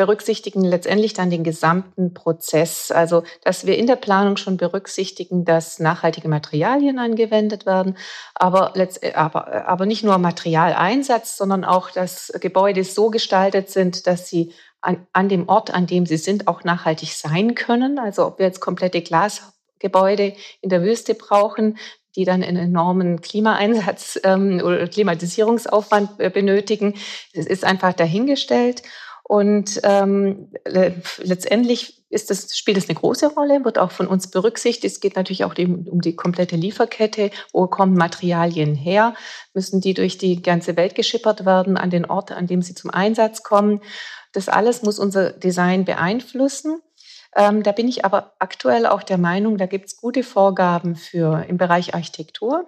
berücksichtigen 0.00 0.64
letztendlich 0.64 1.12
dann 1.12 1.28
den 1.28 1.44
gesamten 1.44 2.14
Prozess. 2.14 2.90
Also, 2.90 3.22
dass 3.44 3.66
wir 3.66 3.76
in 3.76 3.86
der 3.86 3.96
Planung 3.96 4.38
schon 4.38 4.56
berücksichtigen, 4.56 5.44
dass 5.44 5.78
nachhaltige 5.78 6.26
Materialien 6.26 6.98
angewendet 6.98 7.66
werden, 7.66 7.98
aber, 8.34 8.72
aber, 9.12 9.68
aber 9.68 9.84
nicht 9.84 10.02
nur 10.02 10.16
Materialeinsatz, 10.16 11.36
sondern 11.36 11.66
auch, 11.66 11.90
dass 11.90 12.32
Gebäude 12.40 12.82
so 12.82 13.10
gestaltet 13.10 13.68
sind, 13.68 14.06
dass 14.06 14.26
sie 14.26 14.54
an, 14.80 15.06
an 15.12 15.28
dem 15.28 15.50
Ort, 15.50 15.70
an 15.70 15.86
dem 15.86 16.06
sie 16.06 16.16
sind, 16.16 16.48
auch 16.48 16.64
nachhaltig 16.64 17.12
sein 17.12 17.54
können. 17.54 17.98
Also, 17.98 18.26
ob 18.26 18.38
wir 18.38 18.46
jetzt 18.46 18.60
komplette 18.60 19.02
Glasgebäude 19.02 20.32
in 20.62 20.70
der 20.70 20.82
Wüste 20.82 21.14
brauchen, 21.14 21.76
die 22.16 22.24
dann 22.24 22.42
einen 22.42 22.56
enormen 22.56 23.20
Klimaeinsatz 23.20 24.18
ähm, 24.24 24.62
oder 24.64 24.88
Klimatisierungsaufwand 24.88 26.18
äh, 26.20 26.30
benötigen. 26.30 26.94
Es 27.34 27.44
ist 27.44 27.64
einfach 27.64 27.92
dahingestellt. 27.92 28.82
Und 29.30 29.80
ähm, 29.84 30.48
letztendlich 30.64 32.04
ist 32.10 32.30
das, 32.30 32.58
spielt 32.58 32.76
es 32.76 32.88
eine 32.88 32.98
große 32.98 33.28
Rolle, 33.28 33.64
wird 33.64 33.78
auch 33.78 33.92
von 33.92 34.08
uns 34.08 34.28
berücksichtigt. 34.28 34.92
Es 34.92 34.98
geht 34.98 35.14
natürlich 35.14 35.44
auch 35.44 35.54
um 35.56 36.00
die 36.00 36.16
komplette 36.16 36.56
Lieferkette. 36.56 37.30
Wo 37.52 37.68
kommen 37.68 37.94
Materialien 37.94 38.74
her? 38.74 39.14
Müssen 39.54 39.80
die 39.80 39.94
durch 39.94 40.18
die 40.18 40.42
ganze 40.42 40.76
Welt 40.76 40.96
geschippert 40.96 41.46
werden 41.46 41.76
an 41.76 41.90
den 41.90 42.06
Ort, 42.06 42.32
an 42.32 42.48
dem 42.48 42.60
sie 42.60 42.74
zum 42.74 42.90
Einsatz 42.90 43.44
kommen? 43.44 43.82
Das 44.32 44.48
alles 44.48 44.82
muss 44.82 44.98
unser 44.98 45.30
Design 45.30 45.84
beeinflussen. 45.84 46.82
Ähm, 47.36 47.62
da 47.62 47.70
bin 47.70 47.86
ich 47.86 48.04
aber 48.04 48.32
aktuell 48.40 48.86
auch 48.86 49.04
der 49.04 49.18
Meinung, 49.18 49.56
da 49.56 49.66
gibt 49.66 49.86
es 49.86 49.96
gute 49.96 50.24
Vorgaben 50.24 50.96
für 50.96 51.44
im 51.48 51.58
Bereich 51.58 51.94
Architektur. 51.94 52.66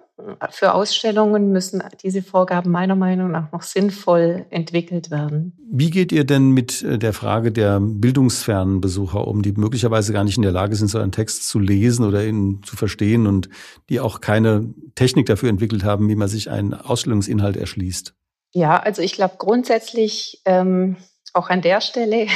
Für 0.51 0.73
Ausstellungen 0.73 1.51
müssen 1.51 1.83
diese 2.01 2.21
Vorgaben 2.21 2.71
meiner 2.71 2.95
Meinung 2.95 3.31
nach 3.31 3.51
noch 3.51 3.63
sinnvoll 3.63 4.45
entwickelt 4.51 5.11
werden. 5.11 5.57
Wie 5.69 5.89
geht 5.89 6.13
ihr 6.13 6.23
denn 6.23 6.51
mit 6.51 6.81
äh, 6.81 6.97
der 6.97 7.11
Frage 7.11 7.51
der 7.51 7.81
bildungsfernen 7.81 8.79
Besucher 8.79 9.27
um, 9.27 9.41
die 9.41 9.51
möglicherweise 9.51 10.13
gar 10.13 10.23
nicht 10.23 10.37
in 10.37 10.43
der 10.43 10.51
Lage 10.53 10.75
sind, 10.77 10.87
so 10.87 10.99
einen 10.99 11.11
Text 11.11 11.49
zu 11.49 11.59
lesen 11.59 12.05
oder 12.05 12.23
ihn 12.23 12.61
zu 12.63 12.77
verstehen 12.77 13.27
und 13.27 13.49
die 13.89 13.99
auch 13.99 14.21
keine 14.21 14.73
Technik 14.95 15.25
dafür 15.25 15.49
entwickelt 15.49 15.83
haben, 15.83 16.07
wie 16.07 16.15
man 16.15 16.29
sich 16.29 16.49
einen 16.49 16.73
Ausstellungsinhalt 16.73 17.57
erschließt? 17.57 18.13
Ja, 18.53 18.79
also 18.79 19.01
ich 19.01 19.13
glaube 19.13 19.35
grundsätzlich 19.39 20.41
ähm, 20.45 20.95
auch 21.33 21.49
an 21.49 21.61
der 21.61 21.81
Stelle 21.81 22.27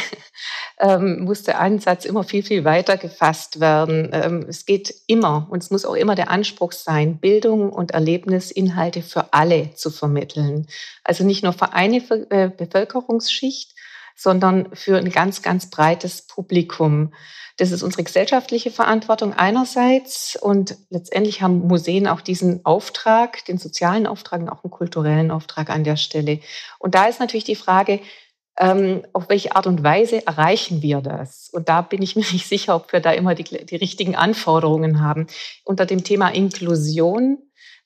ähm, 0.79 1.23
muss 1.23 1.43
der 1.43 1.59
Ansatz 1.59 2.05
immer 2.05 2.23
viel, 2.23 2.43
viel 2.43 2.63
weiter 2.63 2.97
gefasst 2.97 3.59
werden. 3.59 4.09
Ähm, 4.13 4.45
es 4.47 4.65
geht 4.65 4.93
immer 5.07 5.47
und 5.49 5.63
es 5.63 5.71
muss 5.71 5.85
auch 5.85 5.95
immer 5.95 6.15
der 6.15 6.29
Anspruch 6.29 6.71
sein, 6.71 7.17
Bildung 7.17 7.71
und 7.71 7.91
Erlebnisinhalte 7.91 9.01
für 9.01 9.33
alle 9.33 9.73
zu 9.73 9.89
vermitteln. 9.89 10.67
Also 11.03 11.23
nicht 11.23 11.43
nur 11.43 11.53
für 11.53 11.73
eine 11.73 11.97
äh, 12.29 12.49
Bevölkerungsschicht, 12.49 13.73
sondern 14.15 14.75
für 14.75 14.97
ein 14.97 15.11
ganz, 15.11 15.41
ganz 15.41 15.69
breites 15.69 16.23
Publikum. 16.23 17.13
Das 17.57 17.71
ist 17.71 17.81
unsere 17.81 18.03
gesellschaftliche 18.03 18.69
Verantwortung 18.69 19.33
einerseits 19.33 20.37
und 20.39 20.77
letztendlich 20.91 21.41
haben 21.41 21.67
Museen 21.67 22.07
auch 22.07 22.21
diesen 22.21 22.63
Auftrag, 22.65 23.45
den 23.45 23.57
sozialen 23.57 24.05
Auftrag 24.05 24.41
und 24.41 24.49
auch 24.49 24.63
einen 24.63 24.69
kulturellen 24.69 25.31
Auftrag 25.31 25.71
an 25.71 25.83
der 25.83 25.97
Stelle. 25.97 26.39
Und 26.77 26.93
da 26.93 27.05
ist 27.05 27.19
natürlich 27.19 27.45
die 27.45 27.55
Frage, 27.55 27.99
ähm, 28.59 29.03
auf 29.13 29.29
welche 29.29 29.55
Art 29.55 29.67
und 29.67 29.83
Weise 29.83 30.25
erreichen 30.25 30.81
wir 30.81 31.01
das? 31.01 31.49
Und 31.49 31.69
da 31.69 31.81
bin 31.81 32.01
ich 32.01 32.15
mir 32.15 32.25
nicht 32.31 32.47
sicher, 32.47 32.75
ob 32.75 32.91
wir 32.91 32.99
da 32.99 33.11
immer 33.11 33.35
die, 33.35 33.43
die 33.43 33.75
richtigen 33.75 34.15
Anforderungen 34.15 35.01
haben. 35.01 35.27
Unter 35.63 35.85
dem 35.85 36.03
Thema 36.03 36.29
Inklusion 36.29 37.39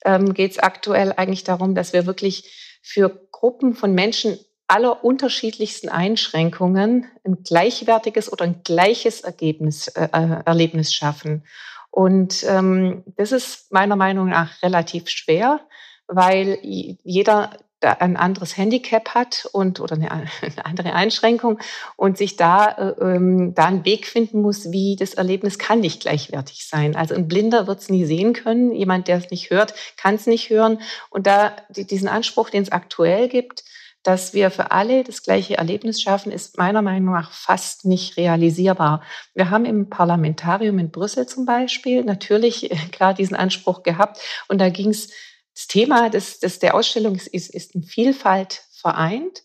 ähm, 0.05 0.33
geht 0.33 0.51
es 0.51 0.59
aktuell 0.59 1.13
eigentlich 1.15 1.43
darum, 1.43 1.75
dass 1.75 1.93
wir 1.93 2.05
wirklich 2.05 2.79
für 2.81 3.27
Gruppen 3.31 3.75
von 3.75 3.93
Menschen 3.93 4.39
aller 4.67 5.03
unterschiedlichsten 5.03 5.89
Einschränkungen 5.89 7.05
ein 7.25 7.43
gleichwertiges 7.43 8.31
oder 8.31 8.45
ein 8.45 8.61
gleiches 8.63 9.21
Ergebnis, 9.21 9.89
äh, 9.89 10.07
äh 10.13 10.43
Erlebnis 10.45 10.93
schaffen. 10.93 11.43
Und 11.89 12.45
ähm, 12.47 13.03
das 13.17 13.33
ist 13.33 13.71
meiner 13.73 13.97
Meinung 13.97 14.29
nach 14.29 14.63
relativ 14.63 15.09
schwer, 15.09 15.59
weil 16.07 16.57
jeder 16.61 17.57
ein 17.83 18.17
anderes 18.17 18.57
Handicap 18.57 19.09
hat 19.09 19.47
und 19.51 19.79
oder 19.79 19.95
eine, 19.95 20.09
eine 20.11 20.65
andere 20.65 20.93
Einschränkung 20.93 21.59
und 21.95 22.17
sich 22.17 22.35
da, 22.35 22.65
äh, 22.67 23.01
ähm, 23.01 23.53
da 23.55 23.65
einen 23.65 23.85
Weg 23.85 24.07
finden 24.07 24.41
muss, 24.41 24.71
wie 24.71 24.95
das 24.97 25.13
Erlebnis 25.13 25.59
kann 25.59 25.79
nicht 25.79 26.01
gleichwertig 26.01 26.65
sein. 26.67 26.95
Also 26.95 27.15
ein 27.15 27.27
Blinder 27.27 27.67
wird 27.67 27.79
es 27.79 27.89
nie 27.89 28.05
sehen 28.05 28.33
können, 28.33 28.71
jemand, 28.71 29.07
der 29.07 29.17
es 29.17 29.31
nicht 29.31 29.49
hört, 29.49 29.73
kann 29.97 30.15
es 30.15 30.27
nicht 30.27 30.49
hören. 30.49 30.79
Und 31.09 31.27
da 31.27 31.53
die, 31.69 31.85
diesen 31.85 32.07
Anspruch, 32.07 32.49
den 32.49 32.63
es 32.63 32.71
aktuell 32.71 33.27
gibt, 33.27 33.63
dass 34.03 34.33
wir 34.33 34.49
für 34.49 34.71
alle 34.71 35.03
das 35.03 35.21
gleiche 35.21 35.57
Erlebnis 35.57 36.01
schaffen, 36.01 36.31
ist 36.31 36.57
meiner 36.57 36.81
Meinung 36.81 37.13
nach 37.13 37.31
fast 37.31 37.85
nicht 37.85 38.17
realisierbar. 38.17 39.03
Wir 39.35 39.51
haben 39.51 39.65
im 39.65 39.89
Parlamentarium 39.89 40.79
in 40.79 40.91
Brüssel 40.91 41.27
zum 41.27 41.45
Beispiel 41.45 42.03
natürlich 42.03 42.69
klar 42.91 43.13
diesen 43.13 43.35
Anspruch 43.35 43.83
gehabt 43.83 44.19
und 44.47 44.59
da 44.59 44.69
ging 44.69 44.89
es 44.89 45.11
das 45.61 45.67
Thema 45.67 46.09
des, 46.09 46.39
des, 46.39 46.57
der 46.59 46.73
Ausstellung 46.73 47.15
ist, 47.15 47.27
ist, 47.27 47.75
in 47.75 47.83
Vielfalt 47.83 48.63
vereint. 48.71 49.43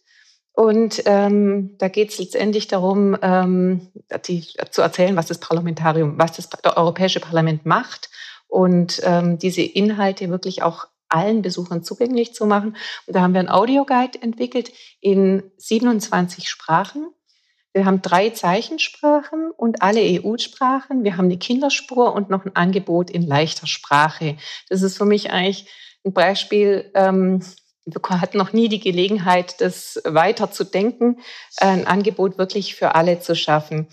Und 0.52 1.02
ähm, 1.04 1.76
da 1.76 1.88
geht 1.88 2.10
es 2.10 2.18
letztendlich 2.18 2.68
darum, 2.68 3.18
ähm, 3.20 3.92
die, 4.26 4.46
zu 4.70 4.80
erzählen, 4.80 5.14
was 5.16 5.26
das 5.26 5.38
Parlamentarium, 5.38 6.18
was 6.18 6.32
das 6.32 6.48
Europäische 6.64 7.20
Parlament 7.20 7.66
macht 7.66 8.08
und 8.48 9.02
ähm, 9.04 9.38
diese 9.38 9.60
Inhalte 9.60 10.30
wirklich 10.30 10.62
auch 10.62 10.86
allen 11.10 11.42
Besuchern 11.42 11.84
zugänglich 11.84 12.32
zu 12.32 12.46
machen. 12.46 12.76
Und 13.06 13.14
da 13.14 13.20
haben 13.20 13.34
wir 13.34 13.40
einen 13.40 13.50
Audioguide 13.50 14.22
entwickelt 14.22 14.72
in 15.00 15.42
27 15.58 16.48
Sprachen. 16.48 17.08
Wir 17.74 17.84
haben 17.84 18.00
drei 18.00 18.30
Zeichensprachen 18.30 19.50
und 19.50 19.82
alle 19.82 20.00
EU-Sprachen. 20.00 21.04
Wir 21.04 21.18
haben 21.18 21.26
eine 21.26 21.36
Kinderspur 21.36 22.14
und 22.14 22.30
noch 22.30 22.46
ein 22.46 22.56
Angebot 22.56 23.10
in 23.10 23.20
leichter 23.20 23.66
Sprache. 23.66 24.38
Das 24.70 24.80
ist 24.80 24.96
für 24.96 25.04
mich 25.04 25.30
eigentlich 25.30 25.68
ein 26.06 26.12
Beispiel, 26.12 26.90
ähm, 26.94 27.42
wir 27.84 28.20
hatten 28.20 28.38
noch 28.38 28.52
nie 28.52 28.68
die 28.68 28.80
Gelegenheit, 28.80 29.60
das 29.60 30.00
weiter 30.04 30.50
zu 30.50 30.64
denken, 30.64 31.20
ein 31.58 31.86
Angebot 31.86 32.38
wirklich 32.38 32.74
für 32.74 32.94
alle 32.94 33.20
zu 33.20 33.36
schaffen. 33.36 33.88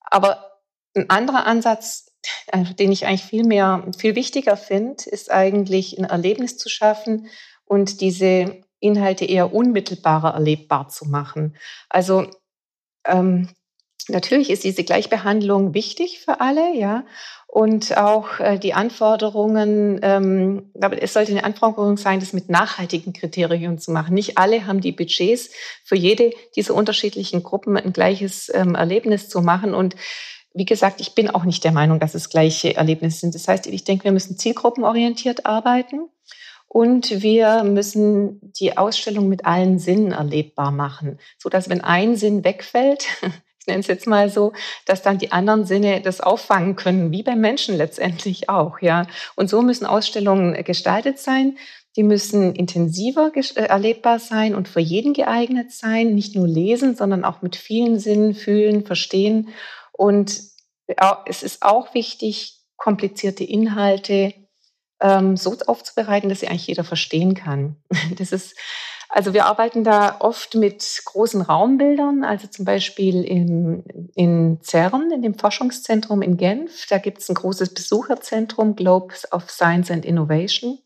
Aber 0.00 0.60
ein 0.94 1.08
anderer 1.08 1.46
Ansatz, 1.46 2.12
äh, 2.48 2.64
den 2.74 2.92
ich 2.92 3.06
eigentlich 3.06 3.24
viel 3.24 3.44
mehr, 3.44 3.88
viel 3.96 4.14
wichtiger 4.14 4.56
finde, 4.56 5.04
ist 5.06 5.30
eigentlich 5.30 5.98
ein 5.98 6.04
Erlebnis 6.04 6.58
zu 6.58 6.68
schaffen 6.68 7.28
und 7.64 8.00
diese 8.00 8.62
Inhalte 8.78 9.24
eher 9.24 9.54
unmittelbarer 9.54 10.34
erlebbar 10.34 10.88
zu 10.88 11.06
machen. 11.06 11.56
Also 11.88 12.28
ähm, 13.06 13.48
natürlich 14.08 14.50
ist 14.50 14.64
diese 14.64 14.84
Gleichbehandlung 14.84 15.74
wichtig 15.74 16.20
für 16.20 16.40
alle, 16.40 16.74
ja. 16.76 17.04
Und 17.46 17.98
auch 17.98 18.40
äh, 18.40 18.58
die 18.58 18.72
Anforderungen, 18.72 20.00
ähm, 20.02 20.72
es 21.00 21.12
sollte 21.12 21.32
eine 21.32 21.44
Anforderung 21.44 21.98
sein, 21.98 22.18
das 22.18 22.32
mit 22.32 22.48
nachhaltigen 22.48 23.12
Kriterien 23.12 23.78
zu 23.78 23.92
machen. 23.92 24.14
Nicht 24.14 24.38
alle 24.38 24.66
haben 24.66 24.80
die 24.80 24.92
Budgets, 24.92 25.50
für 25.84 25.96
jede 25.96 26.32
dieser 26.56 26.74
unterschiedlichen 26.74 27.42
Gruppen 27.42 27.76
ein 27.76 27.92
gleiches 27.92 28.50
ähm, 28.54 28.74
Erlebnis 28.74 29.28
zu 29.28 29.42
machen. 29.42 29.74
Und 29.74 29.96
wie 30.54 30.64
gesagt, 30.64 31.02
ich 31.02 31.14
bin 31.14 31.28
auch 31.28 31.44
nicht 31.44 31.62
der 31.62 31.72
Meinung, 31.72 32.00
dass 32.00 32.14
es 32.14 32.30
gleiche 32.30 32.74
Erlebnisse 32.74 33.20
sind. 33.20 33.34
Das 33.34 33.48
heißt, 33.48 33.66
ich 33.66 33.84
denke, 33.84 34.04
wir 34.04 34.12
müssen 34.12 34.38
zielgruppenorientiert 34.38 35.44
arbeiten. 35.44 36.08
Und 36.68 37.22
wir 37.22 37.64
müssen 37.64 38.40
die 38.58 38.78
Ausstellung 38.78 39.28
mit 39.28 39.44
allen 39.44 39.78
Sinnen 39.78 40.12
erlebbar 40.12 40.70
machen, 40.70 41.18
so 41.36 41.50
dass 41.50 41.68
wenn 41.68 41.82
ein 41.82 42.16
Sinn 42.16 42.44
wegfällt, 42.44 43.08
ich 43.62 43.68
nenne 43.68 43.78
es 43.78 43.86
jetzt 43.86 44.08
mal 44.08 44.28
so, 44.28 44.52
dass 44.86 45.02
dann 45.02 45.18
die 45.18 45.30
anderen 45.30 45.64
Sinne 45.64 46.00
das 46.00 46.20
auffangen 46.20 46.74
können, 46.74 47.12
wie 47.12 47.22
beim 47.22 47.40
Menschen 47.40 47.76
letztendlich 47.76 48.48
auch, 48.48 48.80
ja. 48.80 49.06
Und 49.36 49.48
so 49.48 49.62
müssen 49.62 49.86
Ausstellungen 49.86 50.64
gestaltet 50.64 51.20
sein. 51.20 51.56
Die 51.94 52.02
müssen 52.02 52.56
intensiver 52.56 53.30
äh, 53.36 53.62
erlebbar 53.62 54.18
sein 54.18 54.56
und 54.56 54.66
für 54.66 54.80
jeden 54.80 55.12
geeignet 55.12 55.70
sein. 55.70 56.12
Nicht 56.12 56.34
nur 56.34 56.48
lesen, 56.48 56.96
sondern 56.96 57.24
auch 57.24 57.40
mit 57.40 57.54
vielen 57.54 58.00
Sinnen 58.00 58.34
fühlen, 58.34 58.84
verstehen. 58.84 59.50
Und 59.92 60.40
es 61.26 61.44
ist 61.44 61.62
auch 61.62 61.94
wichtig, 61.94 62.58
komplizierte 62.76 63.44
Inhalte 63.44 64.34
ähm, 65.00 65.36
so 65.36 65.56
aufzubereiten, 65.68 66.28
dass 66.28 66.40
sie 66.40 66.48
eigentlich 66.48 66.66
jeder 66.66 66.84
verstehen 66.84 67.34
kann. 67.34 67.76
Das 68.18 68.32
ist 68.32 68.56
also 69.14 69.34
wir 69.34 69.44
arbeiten 69.44 69.84
da 69.84 70.16
oft 70.20 70.54
mit 70.54 71.02
großen 71.04 71.42
Raumbildern, 71.42 72.24
also 72.24 72.46
zum 72.46 72.64
Beispiel 72.64 73.22
in, 73.22 73.84
in 74.14 74.58
CERN, 74.62 75.10
in 75.10 75.20
dem 75.20 75.38
Forschungszentrum 75.38 76.22
in 76.22 76.38
Genf. 76.38 76.86
Da 76.88 76.96
gibt 76.96 77.18
es 77.18 77.28
ein 77.28 77.34
großes 77.34 77.74
Besucherzentrum, 77.74 78.74
Globes 78.74 79.30
of 79.30 79.50
Science 79.50 79.90
and 79.90 80.06
Innovation. 80.06 80.78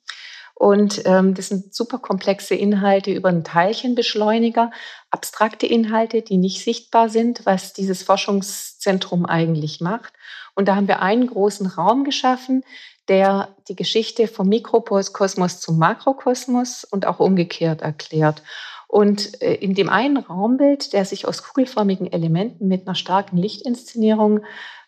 Und 0.54 1.02
ähm, 1.04 1.34
das 1.34 1.50
sind 1.50 1.72
super 1.72 2.00
komplexe 2.00 2.56
Inhalte 2.56 3.12
über 3.12 3.28
einen 3.28 3.44
Teilchenbeschleuniger, 3.44 4.72
abstrakte 5.12 5.68
Inhalte, 5.68 6.22
die 6.22 6.38
nicht 6.38 6.64
sichtbar 6.64 7.08
sind, 7.08 7.46
was 7.46 7.74
dieses 7.74 8.02
Forschungszentrum 8.02 9.24
eigentlich 9.24 9.80
macht. 9.80 10.14
Und 10.56 10.66
da 10.66 10.74
haben 10.74 10.88
wir 10.88 11.00
einen 11.00 11.28
großen 11.28 11.68
Raum 11.68 12.02
geschaffen, 12.02 12.64
der 13.08 13.54
die 13.68 13.76
Geschichte 13.76 14.28
vom 14.28 14.48
Mikrokosmos 14.48 15.60
zum 15.60 15.78
Makrokosmos 15.78 16.84
und 16.84 17.06
auch 17.06 17.20
umgekehrt 17.20 17.82
erklärt. 17.82 18.42
Und 18.88 19.42
äh, 19.42 19.54
in 19.54 19.74
dem 19.74 19.88
einen 19.88 20.16
Raumbild, 20.16 20.92
der 20.92 21.04
sich 21.04 21.26
aus 21.26 21.42
kugelförmigen 21.42 22.10
Elementen 22.10 22.68
mit 22.68 22.86
einer 22.86 22.94
starken 22.94 23.36
Lichtinszenierung 23.36 24.40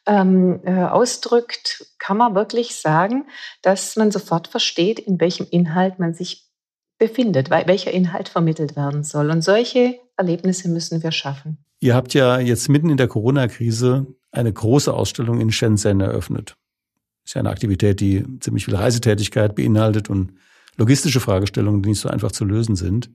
ähm, 0.06 0.60
äh, 0.64 0.84
ausdrückt, 0.84 1.86
kann 1.98 2.16
man 2.16 2.34
wirklich 2.34 2.76
sagen, 2.76 3.26
dass 3.62 3.96
man 3.96 4.10
sofort 4.10 4.48
versteht, 4.48 4.98
in 4.98 5.20
welchem 5.20 5.46
Inhalt 5.50 5.98
man 5.98 6.14
sich 6.14 6.48
befindet, 6.98 7.50
welcher 7.50 7.92
Inhalt 7.92 8.28
vermittelt 8.28 8.76
werden 8.76 9.04
soll. 9.04 9.30
Und 9.30 9.42
solche 9.42 9.98
Erlebnisse 10.16 10.68
müssen 10.68 11.02
wir 11.02 11.12
schaffen. 11.12 11.64
Ihr 11.80 11.94
habt 11.94 12.12
ja 12.14 12.40
jetzt 12.40 12.68
mitten 12.68 12.90
in 12.90 12.96
der 12.96 13.06
Corona-Krise 13.06 14.06
eine 14.32 14.52
große 14.52 14.92
Ausstellung 14.92 15.40
in 15.40 15.52
Shenzhen 15.52 16.00
eröffnet. 16.00 16.56
Ist 17.28 17.34
ja 17.34 17.40
eine 17.40 17.50
Aktivität, 17.50 18.00
die 18.00 18.24
ziemlich 18.40 18.64
viel 18.64 18.74
Reisetätigkeit 18.74 19.54
beinhaltet 19.54 20.08
und 20.08 20.32
logistische 20.78 21.20
Fragestellungen, 21.20 21.82
die 21.82 21.90
nicht 21.90 22.00
so 22.00 22.08
einfach 22.08 22.32
zu 22.32 22.46
lösen 22.46 22.74
sind. 22.74 23.10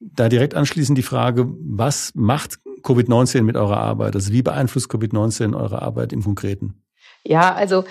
Da 0.00 0.30
direkt 0.30 0.54
anschließend 0.54 0.96
die 0.96 1.02
Frage, 1.02 1.46
was 1.46 2.14
macht 2.14 2.58
Covid-19 2.82 3.42
mit 3.42 3.58
eurer 3.58 3.76
Arbeit? 3.76 4.14
Also 4.14 4.32
wie 4.32 4.40
beeinflusst 4.40 4.90
Covid-19 4.90 5.54
eure 5.54 5.82
Arbeit 5.82 6.14
im 6.14 6.22
Konkreten? 6.22 6.82
Ja, 7.22 7.52
also 7.52 7.84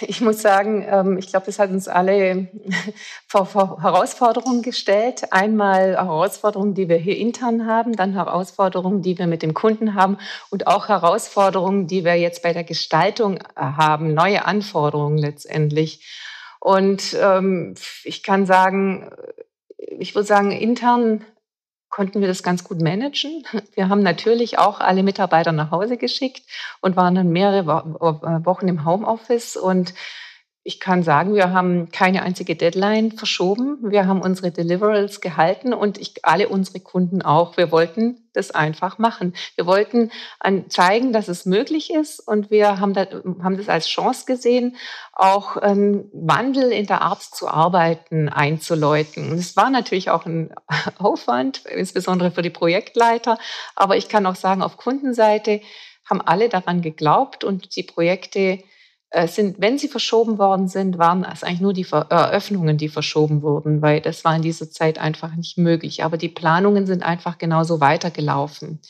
ich 0.00 0.20
muss 0.20 0.42
sagen, 0.42 0.86
ähm, 0.88 1.18
ich 1.18 1.28
glaube, 1.28 1.46
das 1.46 1.58
hat 1.58 1.70
uns 1.70 1.88
alle 1.88 2.48
vor, 3.26 3.46
Herausforderungen 3.82 4.62
gestellt. 4.62 5.32
Einmal 5.32 5.96
Herausforderungen, 5.96 6.74
die 6.74 6.88
wir 6.88 6.96
hier 6.96 7.16
intern 7.16 7.66
haben, 7.66 7.94
dann 7.94 8.12
Herausforderungen, 8.12 9.02
die 9.02 9.18
wir 9.18 9.26
mit 9.26 9.42
dem 9.42 9.54
Kunden 9.54 9.94
haben 9.94 10.18
und 10.50 10.66
auch 10.66 10.88
Herausforderungen, 10.88 11.86
die 11.86 12.04
wir 12.04 12.14
jetzt 12.14 12.42
bei 12.42 12.52
der 12.52 12.64
Gestaltung 12.64 13.38
äh, 13.38 13.42
haben, 13.56 14.14
neue 14.14 14.44
Anforderungen 14.44 15.18
letztendlich. 15.18 16.06
Und 16.60 17.16
ähm, 17.20 17.74
ich 18.04 18.22
kann 18.22 18.46
sagen, 18.46 19.10
ich 19.76 20.14
würde 20.14 20.26
sagen, 20.26 20.52
intern 20.52 21.24
konnten 21.90 22.20
wir 22.20 22.28
das 22.28 22.42
ganz 22.42 22.64
gut 22.64 22.80
managen. 22.80 23.44
Wir 23.74 23.88
haben 23.88 24.02
natürlich 24.02 24.58
auch 24.58 24.80
alle 24.80 25.02
Mitarbeiter 25.02 25.52
nach 25.52 25.70
Hause 25.70 25.96
geschickt 25.96 26.42
und 26.80 26.96
waren 26.96 27.14
dann 27.14 27.30
mehrere 27.30 27.66
Wochen 28.46 28.68
im 28.68 28.84
Homeoffice 28.84 29.56
und 29.56 29.92
ich 30.62 30.78
kann 30.78 31.02
sagen, 31.02 31.34
wir 31.34 31.52
haben 31.52 31.90
keine 31.90 32.22
einzige 32.22 32.54
Deadline 32.54 33.12
verschoben. 33.12 33.78
Wir 33.80 34.06
haben 34.06 34.20
unsere 34.20 34.50
Deliverables 34.50 35.22
gehalten 35.22 35.72
und 35.72 35.96
ich, 35.96 36.22
alle 36.22 36.50
unsere 36.50 36.80
Kunden 36.80 37.22
auch. 37.22 37.56
Wir 37.56 37.72
wollten 37.72 38.28
das 38.34 38.50
einfach 38.50 38.98
machen. 38.98 39.34
Wir 39.56 39.64
wollten 39.64 40.10
zeigen, 40.68 41.14
dass 41.14 41.28
es 41.28 41.46
möglich 41.46 41.90
ist 41.90 42.20
und 42.20 42.50
wir 42.50 42.78
haben, 42.78 42.92
da, 42.92 43.06
haben 43.42 43.56
das 43.56 43.70
als 43.70 43.88
Chance 43.88 44.26
gesehen, 44.26 44.76
auch 45.14 45.56
einen 45.56 46.10
Wandel 46.12 46.72
in 46.72 46.86
der 46.86 47.00
Art 47.00 47.22
zu 47.22 47.48
arbeiten 47.48 48.28
einzuläuten. 48.28 49.32
Es 49.32 49.56
war 49.56 49.70
natürlich 49.70 50.10
auch 50.10 50.26
ein 50.26 50.54
Aufwand, 50.98 51.64
insbesondere 51.66 52.32
für 52.32 52.42
die 52.42 52.50
Projektleiter, 52.50 53.38
aber 53.76 53.96
ich 53.96 54.10
kann 54.10 54.26
auch 54.26 54.36
sagen, 54.36 54.62
auf 54.62 54.76
Kundenseite 54.76 55.62
haben 56.04 56.20
alle 56.20 56.50
daran 56.50 56.82
geglaubt 56.82 57.44
und 57.44 57.76
die 57.76 57.82
Projekte 57.82 58.58
äh, 59.10 59.26
sind, 59.26 59.60
wenn 59.60 59.76
sie 59.76 59.88
verschoben 59.88 60.38
worden 60.38 60.68
sind, 60.68 60.98
waren 60.98 61.24
es 61.24 61.42
eigentlich 61.42 61.60
nur 61.60 61.72
die 61.72 61.86
Eröffnungen, 61.90 62.78
die 62.78 62.88
verschoben 62.88 63.42
wurden, 63.42 63.82
weil 63.82 64.00
das 64.00 64.24
war 64.24 64.36
in 64.36 64.42
dieser 64.42 64.70
Zeit 64.70 64.98
einfach 64.98 65.34
nicht 65.34 65.58
möglich. 65.58 66.04
Aber 66.04 66.16
die 66.16 66.28
Planungen 66.28 66.86
sind 66.86 67.02
einfach 67.02 67.36
genauso 67.38 67.80
weitergelaufen. 67.80 68.80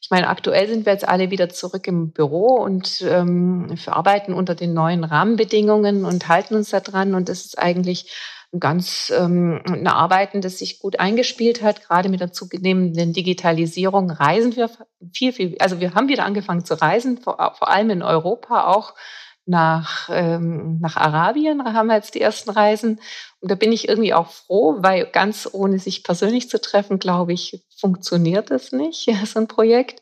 Ich 0.00 0.10
meine, 0.10 0.28
aktuell 0.28 0.68
sind 0.68 0.84
wir 0.84 0.92
jetzt 0.92 1.08
alle 1.08 1.30
wieder 1.30 1.48
zurück 1.48 1.86
im 1.86 2.12
Büro 2.12 2.58
und 2.62 3.02
ähm, 3.08 3.66
wir 3.70 3.96
arbeiten 3.96 4.34
unter 4.34 4.54
den 4.54 4.74
neuen 4.74 5.04
Rahmenbedingungen 5.04 6.04
und 6.04 6.28
halten 6.28 6.54
uns 6.54 6.70
da 6.70 6.80
dran. 6.80 7.14
Und 7.14 7.28
das 7.30 7.46
ist 7.46 7.58
eigentlich 7.58 8.12
ganz 8.60 9.10
ähm, 9.16 9.62
ein 9.66 9.86
Arbeiten, 9.86 10.42
das 10.42 10.58
sich 10.58 10.80
gut 10.80 11.00
eingespielt 11.00 11.62
hat. 11.62 11.82
Gerade 11.82 12.08
mit 12.10 12.20
der 12.20 12.30
zunehmenden 12.30 13.14
Digitalisierung 13.14 14.10
reisen 14.10 14.54
wir 14.54 14.70
viel, 15.12 15.32
viel. 15.32 15.56
Also 15.60 15.80
wir 15.80 15.94
haben 15.94 16.08
wieder 16.08 16.24
angefangen 16.24 16.64
zu 16.64 16.80
reisen, 16.80 17.18
vor, 17.18 17.54
vor 17.58 17.68
allem 17.68 17.90
in 17.90 18.02
Europa 18.02 18.66
auch 18.66 18.94
nach, 19.46 20.08
ähm, 20.12 20.78
nach 20.80 20.96
Arabien 20.96 21.62
haben 21.64 21.86
wir 21.86 21.94
jetzt 21.94 22.14
die 22.14 22.20
ersten 22.20 22.50
Reisen. 22.50 23.00
Und 23.40 23.50
da 23.50 23.54
bin 23.54 23.72
ich 23.72 23.88
irgendwie 23.88 24.12
auch 24.12 24.30
froh, 24.30 24.76
weil 24.80 25.06
ganz 25.06 25.48
ohne 25.50 25.78
sich 25.78 26.02
persönlich 26.02 26.50
zu 26.50 26.60
treffen, 26.60 26.98
glaube 26.98 27.32
ich, 27.32 27.64
funktioniert 27.78 28.50
das 28.50 28.72
nicht, 28.72 29.08
so 29.24 29.38
ein 29.38 29.46
Projekt. 29.48 30.00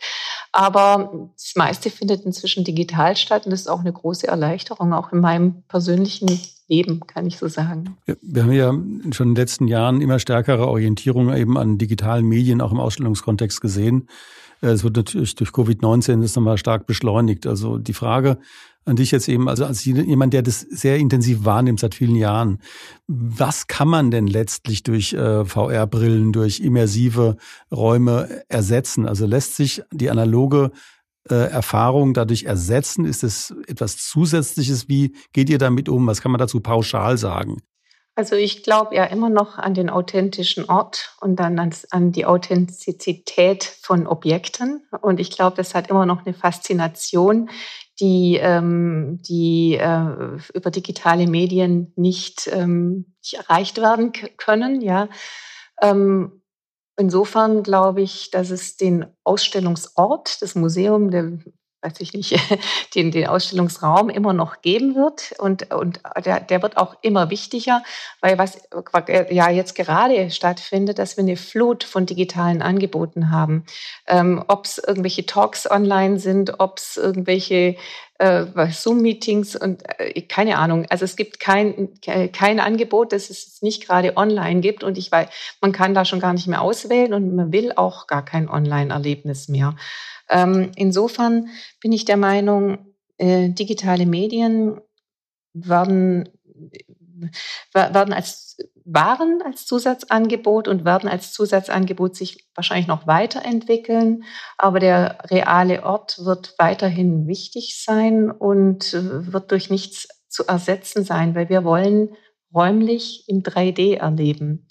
Aber 0.52 1.30
das 1.36 1.52
meiste 1.56 1.90
findet 1.90 2.24
inzwischen 2.24 2.64
digital 2.64 3.16
statt 3.16 3.44
und 3.44 3.50
das 3.50 3.60
ist 3.60 3.68
auch 3.68 3.80
eine 3.80 3.92
große 3.92 4.26
Erleichterung, 4.26 4.94
auch 4.94 5.12
in 5.12 5.20
meinem 5.20 5.62
persönlichen 5.68 6.40
Leben, 6.66 7.00
kann 7.06 7.26
ich 7.26 7.38
so 7.38 7.46
sagen. 7.48 7.98
Wir 8.22 8.42
haben 8.42 8.52
ja 8.52 8.70
schon 9.12 9.28
in 9.28 9.34
den 9.34 9.42
letzten 9.42 9.68
Jahren 9.68 10.00
immer 10.00 10.18
stärkere 10.18 10.66
Orientierung 10.66 11.34
eben 11.34 11.58
an 11.58 11.76
digitalen 11.76 12.24
Medien, 12.24 12.62
auch 12.62 12.72
im 12.72 12.80
Ausstellungskontext 12.80 13.60
gesehen. 13.60 14.08
Es 14.72 14.84
wird 14.84 14.96
natürlich 14.96 15.34
durch 15.34 15.50
Covid-19 15.50 16.22
das 16.22 16.34
nochmal 16.34 16.58
stark 16.58 16.86
beschleunigt. 16.86 17.46
Also 17.46 17.78
die 17.78 17.92
Frage, 17.92 18.38
an 18.84 18.96
dich 18.96 19.10
jetzt 19.10 19.28
eben, 19.28 19.48
also 19.48 19.64
als 19.64 19.84
jemand, 19.84 20.32
der 20.32 20.42
das 20.42 20.60
sehr 20.60 20.98
intensiv 20.98 21.44
wahrnimmt 21.44 21.80
seit 21.80 21.94
vielen 21.94 22.16
Jahren. 22.16 22.58
Was 23.06 23.66
kann 23.66 23.88
man 23.88 24.10
denn 24.10 24.26
letztlich 24.26 24.82
durch 24.82 25.14
äh, 25.14 25.44
VR-Brillen, 25.44 26.32
durch 26.32 26.60
immersive 26.60 27.36
Räume 27.72 28.42
ersetzen? 28.48 29.06
Also 29.06 29.26
lässt 29.26 29.56
sich 29.56 29.82
die 29.90 30.10
analoge 30.10 30.70
äh, 31.30 31.34
Erfahrung 31.34 32.12
dadurch 32.12 32.44
ersetzen? 32.44 33.06
Ist 33.06 33.24
es 33.24 33.54
etwas 33.66 33.96
Zusätzliches? 33.96 34.88
Wie 34.88 35.14
geht 35.32 35.48
ihr 35.48 35.58
damit 35.58 35.88
um? 35.88 36.06
Was 36.06 36.20
kann 36.20 36.32
man 36.32 36.38
dazu 36.38 36.60
pauschal 36.60 37.16
sagen? 37.16 37.62
Also 38.16 38.36
ich 38.36 38.62
glaube 38.62 38.94
ja 38.94 39.04
immer 39.04 39.28
noch 39.28 39.58
an 39.58 39.74
den 39.74 39.90
authentischen 39.90 40.66
Ort 40.66 41.16
und 41.20 41.36
dann 41.36 41.58
an, 41.58 41.74
an 41.90 42.12
die 42.12 42.26
Authentizität 42.26 43.64
von 43.64 44.06
Objekten. 44.06 44.86
Und 45.00 45.18
ich 45.18 45.30
glaube, 45.30 45.56
das 45.56 45.74
hat 45.74 45.90
immer 45.90 46.06
noch 46.06 46.24
eine 46.24 46.34
Faszination, 46.34 47.50
die, 48.00 48.38
ähm, 48.40 49.20
die 49.22 49.74
äh, 49.74 50.38
über 50.54 50.70
digitale 50.70 51.26
Medien 51.26 51.92
nicht, 51.96 52.48
ähm, 52.52 53.14
nicht 53.20 53.34
erreicht 53.34 53.78
werden 53.78 54.12
können. 54.36 54.80
Ja. 54.80 55.08
Ähm, 55.82 56.42
insofern 56.96 57.64
glaube 57.64 58.02
ich, 58.02 58.30
dass 58.30 58.50
es 58.50 58.76
den 58.76 59.06
Ausstellungsort, 59.24 60.40
das 60.40 60.54
Museum, 60.54 61.10
der 61.10 61.38
weiß 61.84 62.00
ich 62.00 62.14
nicht, 62.14 62.38
den, 62.94 63.10
den 63.10 63.26
Ausstellungsraum 63.26 64.08
immer 64.08 64.32
noch 64.32 64.62
geben 64.62 64.94
wird. 64.94 65.34
Und, 65.38 65.72
und 65.72 66.00
der, 66.24 66.40
der 66.40 66.62
wird 66.62 66.76
auch 66.76 66.96
immer 67.02 67.30
wichtiger, 67.30 67.82
weil 68.20 68.38
was 68.38 68.58
ja 69.30 69.50
jetzt 69.50 69.74
gerade 69.74 70.30
stattfindet, 70.30 70.98
dass 70.98 71.16
wir 71.16 71.22
eine 71.22 71.36
Flut 71.36 71.84
von 71.84 72.06
digitalen 72.06 72.62
Angeboten 72.62 73.30
haben. 73.30 73.64
Ähm, 74.06 74.42
ob 74.48 74.64
es 74.64 74.78
irgendwelche 74.78 75.26
Talks 75.26 75.70
online 75.70 76.18
sind, 76.18 76.58
ob 76.60 76.78
es 76.78 76.96
irgendwelche 76.96 77.76
äh, 78.18 78.44
Zoom-Meetings 78.70 79.56
und 79.56 79.82
äh, 79.98 80.22
keine 80.22 80.58
Ahnung. 80.58 80.86
Also 80.88 81.04
es 81.04 81.16
gibt 81.16 81.40
kein, 81.40 81.90
kein 82.00 82.60
Angebot, 82.60 83.12
das 83.12 83.30
es 83.30 83.60
nicht 83.60 83.86
gerade 83.86 84.16
online 84.16 84.60
gibt. 84.60 84.84
Und 84.84 84.98
ich 84.98 85.10
weiß, 85.10 85.28
man 85.60 85.72
kann 85.72 85.94
da 85.94 86.04
schon 86.04 86.20
gar 86.20 86.32
nicht 86.32 86.46
mehr 86.46 86.62
auswählen 86.62 87.12
und 87.12 87.34
man 87.34 87.52
will 87.52 87.72
auch 87.76 88.06
gar 88.06 88.24
kein 88.24 88.48
Online-Erlebnis 88.48 89.48
mehr. 89.48 89.76
Ähm, 90.28 90.72
insofern 90.76 91.48
bin 91.80 91.92
ich 91.92 92.04
der 92.04 92.16
Meinung, 92.16 92.94
äh, 93.18 93.50
digitale 93.50 94.06
Medien 94.06 94.80
werden, 95.52 96.28
werden 97.72 98.12
als 98.12 98.56
waren 98.84 99.40
als 99.42 99.64
Zusatzangebot 99.64 100.68
und 100.68 100.84
werden 100.84 101.08
als 101.08 101.32
Zusatzangebot 101.32 102.14
sich 102.16 102.46
wahrscheinlich 102.54 102.86
noch 102.86 103.06
weiterentwickeln. 103.06 104.24
Aber 104.58 104.78
der 104.78 105.18
reale 105.30 105.84
Ort 105.84 106.18
wird 106.24 106.54
weiterhin 106.58 107.26
wichtig 107.26 107.82
sein 107.82 108.30
und 108.30 108.92
wird 108.92 109.50
durch 109.50 109.70
nichts 109.70 110.08
zu 110.28 110.46
ersetzen 110.46 111.04
sein, 111.04 111.34
weil 111.34 111.48
wir 111.48 111.64
wollen 111.64 112.14
räumlich 112.54 113.24
im 113.26 113.42
3D 113.42 113.96
erleben. 113.96 114.68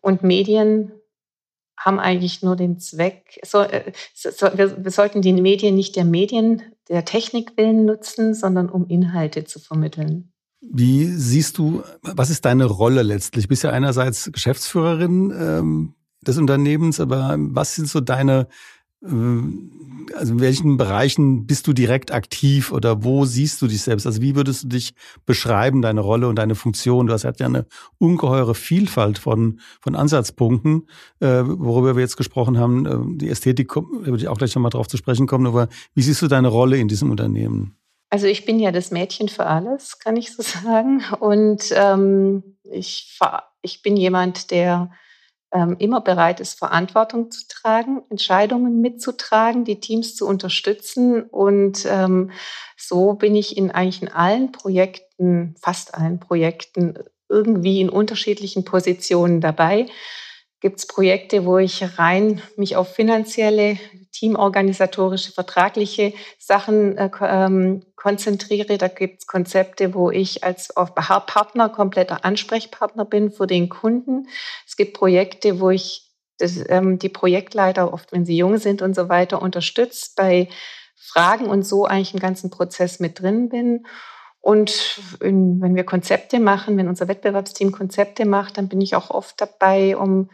Und 0.00 0.24
Medien 0.24 0.92
haben 1.84 1.98
eigentlich 1.98 2.42
nur 2.42 2.56
den 2.56 2.78
Zweck, 2.78 3.40
so, 3.44 3.60
äh, 3.60 3.92
so, 4.14 4.46
wir, 4.54 4.84
wir, 4.84 4.90
sollten 4.90 5.22
die 5.22 5.32
Medien 5.32 5.74
nicht 5.74 5.96
der 5.96 6.04
Medien, 6.04 6.62
der 6.88 7.04
Technik 7.04 7.56
willen 7.56 7.84
nutzen, 7.84 8.34
sondern 8.34 8.68
um 8.68 8.86
Inhalte 8.86 9.44
zu 9.44 9.58
vermitteln. 9.58 10.32
Wie 10.60 11.06
siehst 11.06 11.58
du, 11.58 11.82
was 12.02 12.30
ist 12.30 12.44
deine 12.44 12.66
Rolle 12.66 13.02
letztlich? 13.02 13.46
Du 13.46 13.48
bist 13.48 13.64
ja 13.64 13.70
einerseits 13.70 14.30
Geschäftsführerin 14.30 15.34
ähm, 15.36 15.94
des 16.24 16.38
Unternehmens, 16.38 17.00
aber 17.00 17.36
was 17.38 17.74
sind 17.74 17.88
so 17.88 18.00
deine 18.00 18.46
also 19.04 20.32
in 20.32 20.40
welchen 20.40 20.76
Bereichen 20.76 21.46
bist 21.46 21.66
du 21.66 21.72
direkt 21.72 22.12
aktiv 22.12 22.70
oder 22.70 23.02
wo 23.02 23.24
siehst 23.24 23.60
du 23.60 23.66
dich 23.66 23.82
selbst? 23.82 24.06
Also 24.06 24.22
wie 24.22 24.36
würdest 24.36 24.64
du 24.64 24.68
dich 24.68 24.94
beschreiben, 25.26 25.82
deine 25.82 26.00
Rolle 26.00 26.28
und 26.28 26.36
deine 26.36 26.54
Funktion? 26.54 27.08
Du 27.08 27.12
hast 27.12 27.24
ja 27.24 27.32
eine 27.40 27.66
ungeheure 27.98 28.54
Vielfalt 28.54 29.18
von, 29.18 29.60
von 29.80 29.96
Ansatzpunkten, 29.96 30.88
äh, 31.20 31.42
worüber 31.44 31.96
wir 31.96 32.02
jetzt 32.02 32.16
gesprochen 32.16 32.58
haben. 32.58 32.86
Äh, 32.86 33.18
die 33.18 33.28
Ästhetik, 33.28 33.74
würde 33.74 34.16
ich 34.16 34.28
auch 34.28 34.38
gleich 34.38 34.54
nochmal 34.54 34.70
drauf 34.70 34.86
zu 34.86 34.96
sprechen 34.96 35.26
kommen, 35.26 35.46
aber 35.46 35.68
wie 35.94 36.02
siehst 36.02 36.22
du 36.22 36.28
deine 36.28 36.48
Rolle 36.48 36.76
in 36.76 36.86
diesem 36.86 37.10
Unternehmen? 37.10 37.76
Also 38.08 38.26
ich 38.26 38.44
bin 38.44 38.60
ja 38.60 38.70
das 38.70 38.90
Mädchen 38.90 39.28
für 39.28 39.46
alles, 39.46 39.98
kann 39.98 40.16
ich 40.16 40.32
so 40.32 40.42
sagen. 40.64 41.02
Und 41.18 41.72
ähm, 41.74 42.42
ich, 42.70 43.18
ich 43.62 43.82
bin 43.82 43.96
jemand, 43.96 44.52
der 44.52 44.90
immer 45.78 46.00
bereit 46.00 46.40
ist, 46.40 46.58
Verantwortung 46.58 47.30
zu 47.30 47.46
tragen, 47.48 48.02
Entscheidungen 48.08 48.80
mitzutragen, 48.80 49.64
die 49.64 49.80
Teams 49.80 50.16
zu 50.16 50.26
unterstützen. 50.26 51.22
Und 51.24 51.86
ähm, 51.86 52.30
so 52.76 53.14
bin 53.14 53.36
ich 53.36 53.56
in 53.56 53.70
eigentlich 53.70 54.02
in 54.02 54.08
allen 54.08 54.52
Projekten, 54.52 55.54
fast 55.60 55.94
allen 55.94 56.20
Projekten, 56.20 56.94
irgendwie 57.28 57.80
in 57.80 57.88
unterschiedlichen 57.88 58.64
Positionen 58.64 59.40
dabei 59.40 59.86
gibt 60.62 60.78
es 60.78 60.86
Projekte, 60.86 61.44
wo 61.44 61.58
ich 61.58 61.98
rein 61.98 62.40
mich 62.56 62.76
auf 62.76 62.94
finanzielle, 62.94 63.78
teamorganisatorische, 64.12 65.32
vertragliche 65.32 66.12
Sachen 66.38 66.96
äh, 66.96 67.10
ähm, 67.22 67.84
konzentriere. 67.96 68.78
Da 68.78 68.88
gibt 68.88 69.20
es 69.20 69.26
Konzepte, 69.26 69.94
wo 69.94 70.10
ich 70.10 70.44
als 70.44 70.68
Partner 70.74 71.68
kompletter 71.68 72.24
Ansprechpartner 72.24 73.04
bin 73.04 73.30
für 73.30 73.46
den 73.46 73.68
Kunden. 73.68 74.28
Es 74.66 74.76
gibt 74.76 74.94
Projekte, 74.94 75.60
wo 75.60 75.70
ich 75.70 76.10
das, 76.38 76.62
ähm, 76.68 76.98
die 76.98 77.08
Projektleiter, 77.08 77.92
oft 77.92 78.12
wenn 78.12 78.24
sie 78.24 78.36
jung 78.36 78.58
sind 78.58 78.82
und 78.82 78.94
so 78.94 79.08
weiter, 79.08 79.40
unterstützt 79.40 80.16
bei 80.16 80.48
Fragen 80.96 81.46
und 81.46 81.66
so 81.66 81.84
eigentlich 81.84 82.14
im 82.14 82.20
ganzen 82.20 82.50
Prozess 82.50 83.00
mit 83.00 83.20
drin 83.20 83.48
bin. 83.48 83.86
Und 84.40 85.00
in, 85.20 85.60
wenn 85.60 85.76
wir 85.76 85.84
Konzepte 85.84 86.40
machen, 86.40 86.76
wenn 86.76 86.88
unser 86.88 87.06
Wettbewerbsteam 87.06 87.70
Konzepte 87.70 88.24
macht, 88.26 88.58
dann 88.58 88.68
bin 88.68 88.80
ich 88.80 88.96
auch 88.96 89.10
oft 89.10 89.40
dabei, 89.40 89.96
um 89.96 90.30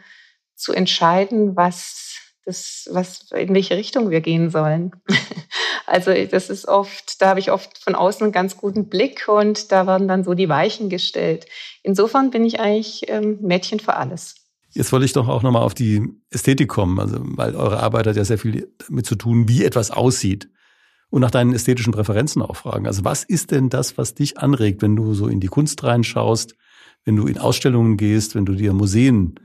zu 0.55 0.73
entscheiden, 0.73 1.55
was 1.55 2.08
das, 2.45 2.89
was, 2.91 3.31
in 3.31 3.53
welche 3.53 3.75
Richtung 3.75 4.09
wir 4.09 4.21
gehen 4.21 4.49
sollen. 4.49 4.91
also 5.85 6.11
das 6.13 6.49
ist 6.49 6.67
oft, 6.67 7.21
da 7.21 7.29
habe 7.29 7.39
ich 7.39 7.51
oft 7.51 7.77
von 7.83 7.95
außen 7.95 8.23
einen 8.23 8.31
ganz 8.31 8.57
guten 8.57 8.89
Blick 8.89 9.27
und 9.27 9.71
da 9.71 9.87
werden 9.87 10.07
dann 10.07 10.23
so 10.23 10.33
die 10.33 10.49
Weichen 10.49 10.89
gestellt. 10.89 11.45
Insofern 11.83 12.31
bin 12.31 12.45
ich 12.45 12.59
eigentlich 12.59 13.09
ähm, 13.09 13.37
Mädchen 13.41 13.79
für 13.79 13.95
alles. 13.95 14.35
Jetzt 14.71 14.91
wollte 14.91 15.05
ich 15.05 15.13
doch 15.13 15.27
auch 15.27 15.41
nochmal 15.41 15.63
auf 15.63 15.73
die 15.73 16.07
Ästhetik 16.29 16.69
kommen, 16.69 16.99
also 16.99 17.17
weil 17.21 17.55
eure 17.55 17.79
Arbeit 17.79 18.07
hat 18.07 18.15
ja 18.15 18.23
sehr 18.23 18.37
viel 18.37 18.71
damit 18.87 19.05
zu 19.05 19.15
tun, 19.15 19.47
wie 19.47 19.63
etwas 19.63 19.91
aussieht. 19.91 20.49
Und 21.11 21.21
nach 21.21 21.31
deinen 21.31 21.53
ästhetischen 21.53 21.91
Präferenzen 21.91 22.43
auch 22.43 22.55
fragen. 22.55 22.85
Also 22.85 23.03
was 23.03 23.23
ist 23.23 23.49
denn 23.49 23.69
das, 23.69 23.97
was 23.97 24.13
dich 24.13 24.37
anregt, 24.37 24.83
wenn 24.83 24.95
du 24.95 25.15
so 25.15 25.27
in 25.27 25.39
die 25.39 25.47
Kunst 25.47 25.83
reinschaust, 25.83 26.55
wenn 27.03 27.15
du 27.15 27.25
in 27.25 27.39
Ausstellungen 27.39 27.97
gehst, 27.97 28.35
wenn 28.35 28.45
du 28.45 28.53
dir 28.53 28.73
Museen 28.73 29.39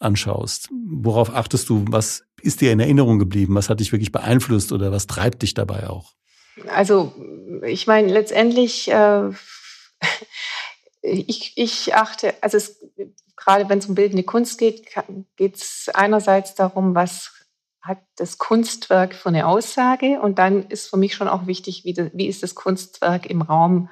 anschaust? 0.00 0.68
Worauf 0.86 1.34
achtest 1.34 1.70
du? 1.70 1.86
Was 1.88 2.27
ist 2.42 2.60
dir 2.60 2.72
in 2.72 2.80
Erinnerung 2.80 3.18
geblieben? 3.18 3.54
Was 3.54 3.68
hat 3.68 3.80
dich 3.80 3.92
wirklich 3.92 4.12
beeinflusst 4.12 4.72
oder 4.72 4.92
was 4.92 5.06
treibt 5.06 5.42
dich 5.42 5.54
dabei 5.54 5.88
auch? 5.88 6.14
Also, 6.68 7.12
ich 7.66 7.86
meine, 7.86 8.12
letztendlich, 8.12 8.90
äh, 8.90 9.30
ich, 11.02 11.52
ich 11.56 11.94
achte, 11.94 12.34
also 12.42 12.56
es, 12.56 12.80
gerade 13.36 13.68
wenn 13.68 13.78
es 13.78 13.86
um 13.86 13.94
bildende 13.94 14.24
Kunst 14.24 14.58
geht, 14.58 14.88
geht 15.36 15.56
es 15.56 15.88
einerseits 15.94 16.54
darum, 16.54 16.94
was 16.94 17.32
hat 17.80 17.98
das 18.16 18.38
Kunstwerk 18.38 19.14
für 19.14 19.30
eine 19.30 19.46
Aussage? 19.46 20.20
Und 20.20 20.38
dann 20.38 20.66
ist 20.68 20.88
für 20.88 20.96
mich 20.96 21.14
schon 21.14 21.28
auch 21.28 21.46
wichtig, 21.46 21.84
wie, 21.84 21.94
das, 21.94 22.10
wie 22.12 22.26
ist 22.26 22.42
das 22.42 22.54
Kunstwerk 22.54 23.26
im 23.26 23.42
Raum 23.42 23.88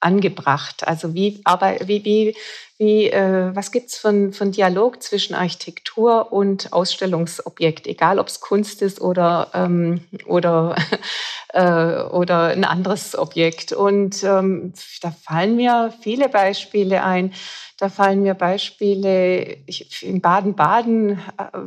angebracht? 0.00 0.86
Also 0.86 1.14
wie, 1.14 1.40
aber 1.44 1.76
wie, 1.84 2.04
wie, 2.04 2.36
wie 2.78 3.10
äh, 3.10 3.54
was 3.54 3.72
gibt's 3.72 3.98
von 3.98 4.32
von 4.32 4.52
Dialog 4.52 5.02
zwischen 5.02 5.34
Architektur 5.34 6.32
und 6.32 6.72
Ausstellungsobjekt, 6.72 7.86
egal 7.86 8.18
ob 8.18 8.28
es 8.28 8.40
Kunst 8.40 8.82
ist 8.82 9.00
oder, 9.00 9.50
ähm, 9.54 10.00
oder, 10.26 10.76
äh, 11.52 12.02
oder 12.10 12.48
ein 12.48 12.64
anderes 12.64 13.16
Objekt. 13.16 13.72
Und 13.72 14.24
ähm, 14.24 14.72
da 15.02 15.10
fallen 15.10 15.56
mir 15.56 15.92
viele 16.00 16.28
Beispiele 16.28 17.04
ein. 17.04 17.32
Da 17.78 17.88
fallen 17.88 18.22
mir 18.22 18.34
Beispiele 18.34 19.58
ich, 19.66 20.02
in 20.02 20.20
Baden-Baden. 20.20 21.20
Äh, 21.38 21.58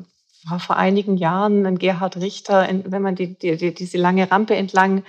war 0.50 0.60
vor 0.60 0.78
einigen 0.78 1.18
Jahren 1.18 1.66
ein 1.66 1.80
Gerhard 1.80 2.18
Richter, 2.18 2.68
wenn 2.86 3.02
man 3.02 3.16
die, 3.16 3.38
die, 3.38 3.56
die, 3.56 3.74
diese 3.74 3.98
lange 3.98 4.30
Rampe 4.30 4.56
entlang 4.56 5.04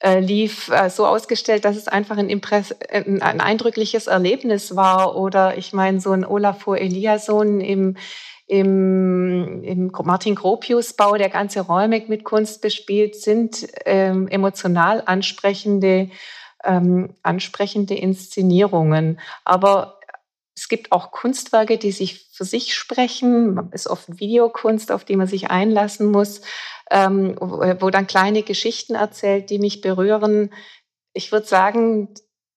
äh, 0.00 0.20
lief, 0.20 0.68
äh, 0.68 0.90
so 0.90 1.06
ausgestellt, 1.06 1.64
dass 1.64 1.76
es 1.76 1.88
einfach 1.88 2.16
ein, 2.16 2.28
Impress 2.28 2.70
äh, 2.88 3.02
ein 3.20 3.40
eindrückliches 3.40 4.06
Erlebnis 4.06 4.76
war. 4.76 5.16
Oder 5.16 5.58
ich 5.58 5.72
meine, 5.72 6.00
so 6.00 6.12
ein 6.12 6.24
Olafur 6.24 6.78
Eliasson 6.78 7.60
im, 7.60 7.96
im, 8.46 9.62
im 9.62 9.92
Martin 10.04 10.34
Gropius 10.34 10.92
Bau, 10.92 11.16
der 11.16 11.30
ganze 11.30 11.60
Räume 11.60 12.02
mit 12.06 12.24
Kunst 12.24 12.62
bespielt, 12.62 13.16
sind 13.16 13.66
ähm, 13.84 14.28
emotional 14.28 15.02
ansprechende, 15.04 16.10
ähm, 16.64 17.10
ansprechende 17.22 17.94
Inszenierungen. 17.94 19.18
Aber 19.44 19.97
es 20.58 20.68
gibt 20.68 20.90
auch 20.90 21.12
Kunstwerke, 21.12 21.78
die 21.78 21.92
sich 21.92 22.28
für 22.32 22.44
sich 22.44 22.74
sprechen. 22.74 23.70
Es 23.70 23.82
ist 23.82 23.90
oft 23.90 24.18
Videokunst, 24.18 24.90
auf 24.90 25.04
die 25.04 25.14
man 25.14 25.28
sich 25.28 25.50
einlassen 25.50 26.10
muss, 26.10 26.40
ähm, 26.90 27.36
wo 27.38 27.90
dann 27.90 28.08
kleine 28.08 28.42
Geschichten 28.42 28.96
erzählt, 28.96 29.50
die 29.50 29.60
mich 29.60 29.80
berühren. 29.82 30.52
Ich 31.12 31.30
würde 31.30 31.46
sagen, 31.46 32.12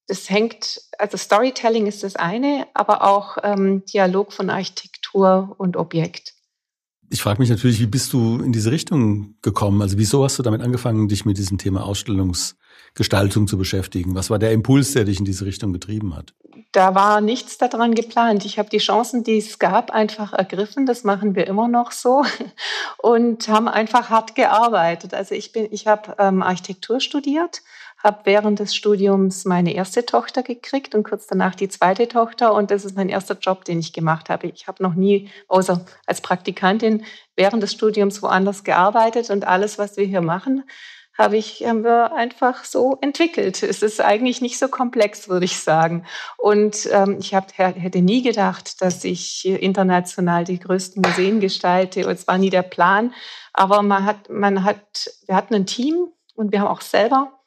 das 0.07 0.31
hängt, 0.31 0.81
also 0.97 1.15
Storytelling 1.15 1.85
ist 1.85 2.03
das 2.03 2.15
eine, 2.15 2.67
aber 2.73 3.03
auch 3.03 3.37
ähm, 3.43 3.85
Dialog 3.85 4.33
von 4.33 4.49
Architektur 4.49 5.55
und 5.59 5.77
Objekt. 5.77 6.33
Ich 7.13 7.21
frage 7.21 7.41
mich 7.41 7.49
natürlich, 7.49 7.81
wie 7.81 7.87
bist 7.87 8.13
du 8.13 8.39
in 8.39 8.53
diese 8.53 8.71
Richtung 8.71 9.35
gekommen? 9.41 9.81
Also 9.81 9.97
wieso 9.97 10.23
hast 10.23 10.39
du 10.39 10.43
damit 10.43 10.61
angefangen, 10.61 11.09
dich 11.09 11.25
mit 11.25 11.37
diesem 11.37 11.57
Thema 11.57 11.83
Ausstellungsgestaltung 11.83 13.47
zu 13.47 13.57
beschäftigen? 13.57 14.15
Was 14.15 14.29
war 14.29 14.39
der 14.39 14.53
Impuls, 14.53 14.93
der 14.93 15.03
dich 15.03 15.19
in 15.19 15.25
diese 15.25 15.45
Richtung 15.45 15.73
getrieben 15.73 16.15
hat? 16.15 16.33
da 16.71 16.95
war 16.95 17.19
nichts 17.19 17.57
daran 17.57 17.93
geplant. 17.93 18.45
Ich 18.45 18.57
habe 18.57 18.69
die 18.69 18.77
Chancen, 18.77 19.23
die 19.23 19.37
es 19.37 19.59
gab, 19.59 19.91
einfach 19.91 20.31
ergriffen. 20.31 20.85
Das 20.85 21.03
machen 21.03 21.35
wir 21.35 21.47
immer 21.47 21.67
noch 21.67 21.91
so 21.91 22.23
und 22.97 23.47
haben 23.49 23.67
einfach 23.67 24.09
hart 24.09 24.35
gearbeitet. 24.35 25.13
Also 25.13 25.35
ich 25.35 25.51
bin, 25.51 25.67
ich 25.71 25.87
habe 25.87 26.15
ähm, 26.17 26.41
Architektur 26.41 27.01
studiert, 27.01 27.61
habe 28.03 28.21
während 28.23 28.59
des 28.59 28.75
Studiums 28.75 29.45
meine 29.45 29.73
erste 29.73 30.05
Tochter 30.05 30.43
gekriegt 30.43 30.95
und 30.95 31.03
kurz 31.03 31.27
danach 31.27 31.55
die 31.55 31.69
zweite 31.69 32.07
Tochter. 32.07 32.53
Und 32.53 32.71
das 32.71 32.85
ist 32.85 32.95
mein 32.95 33.09
erster 33.09 33.37
Job, 33.39 33.65
den 33.65 33.79
ich 33.79 33.93
gemacht 33.93 34.29
habe. 34.29 34.47
Ich 34.47 34.67
habe 34.67 34.81
noch 34.81 34.95
nie, 34.95 35.29
außer 35.47 35.85
als 36.05 36.21
Praktikantin, 36.21 37.05
während 37.35 37.61
des 37.61 37.73
Studiums 37.73 38.21
woanders 38.21 38.63
gearbeitet 38.63 39.29
und 39.29 39.45
alles, 39.45 39.77
was 39.77 39.97
wir 39.97 40.05
hier 40.05 40.21
machen, 40.21 40.63
habe 41.17 41.37
ich, 41.37 41.65
haben 41.65 41.83
wir 41.83 42.13
einfach 42.13 42.63
so 42.63 42.97
entwickelt. 43.01 43.61
Es 43.63 43.81
ist 43.81 44.01
eigentlich 44.01 44.41
nicht 44.41 44.57
so 44.57 44.67
komplex, 44.67 45.29
würde 45.29 45.45
ich 45.45 45.59
sagen. 45.59 46.05
Und 46.37 46.89
ähm, 46.91 47.17
ich 47.19 47.35
hab, 47.35 47.55
hätte 47.57 48.01
nie 48.01 48.23
gedacht, 48.23 48.81
dass 48.81 49.03
ich 49.03 49.45
international 49.45 50.45
die 50.45 50.59
größten 50.59 51.01
Museen 51.01 51.39
gestalte. 51.39 52.01
Es 52.01 52.27
war 52.27 52.37
nie 52.37 52.49
der 52.49 52.63
Plan. 52.63 53.13
Aber 53.53 53.81
man 53.81 54.05
hat, 54.05 54.29
man 54.29 54.63
hat, 54.63 55.11
wir 55.27 55.35
hatten 55.35 55.53
ein 55.53 55.65
Team 55.65 56.07
und 56.33 56.51
wir 56.51 56.61
haben 56.61 56.67
auch 56.67 56.81
selber 56.81 57.40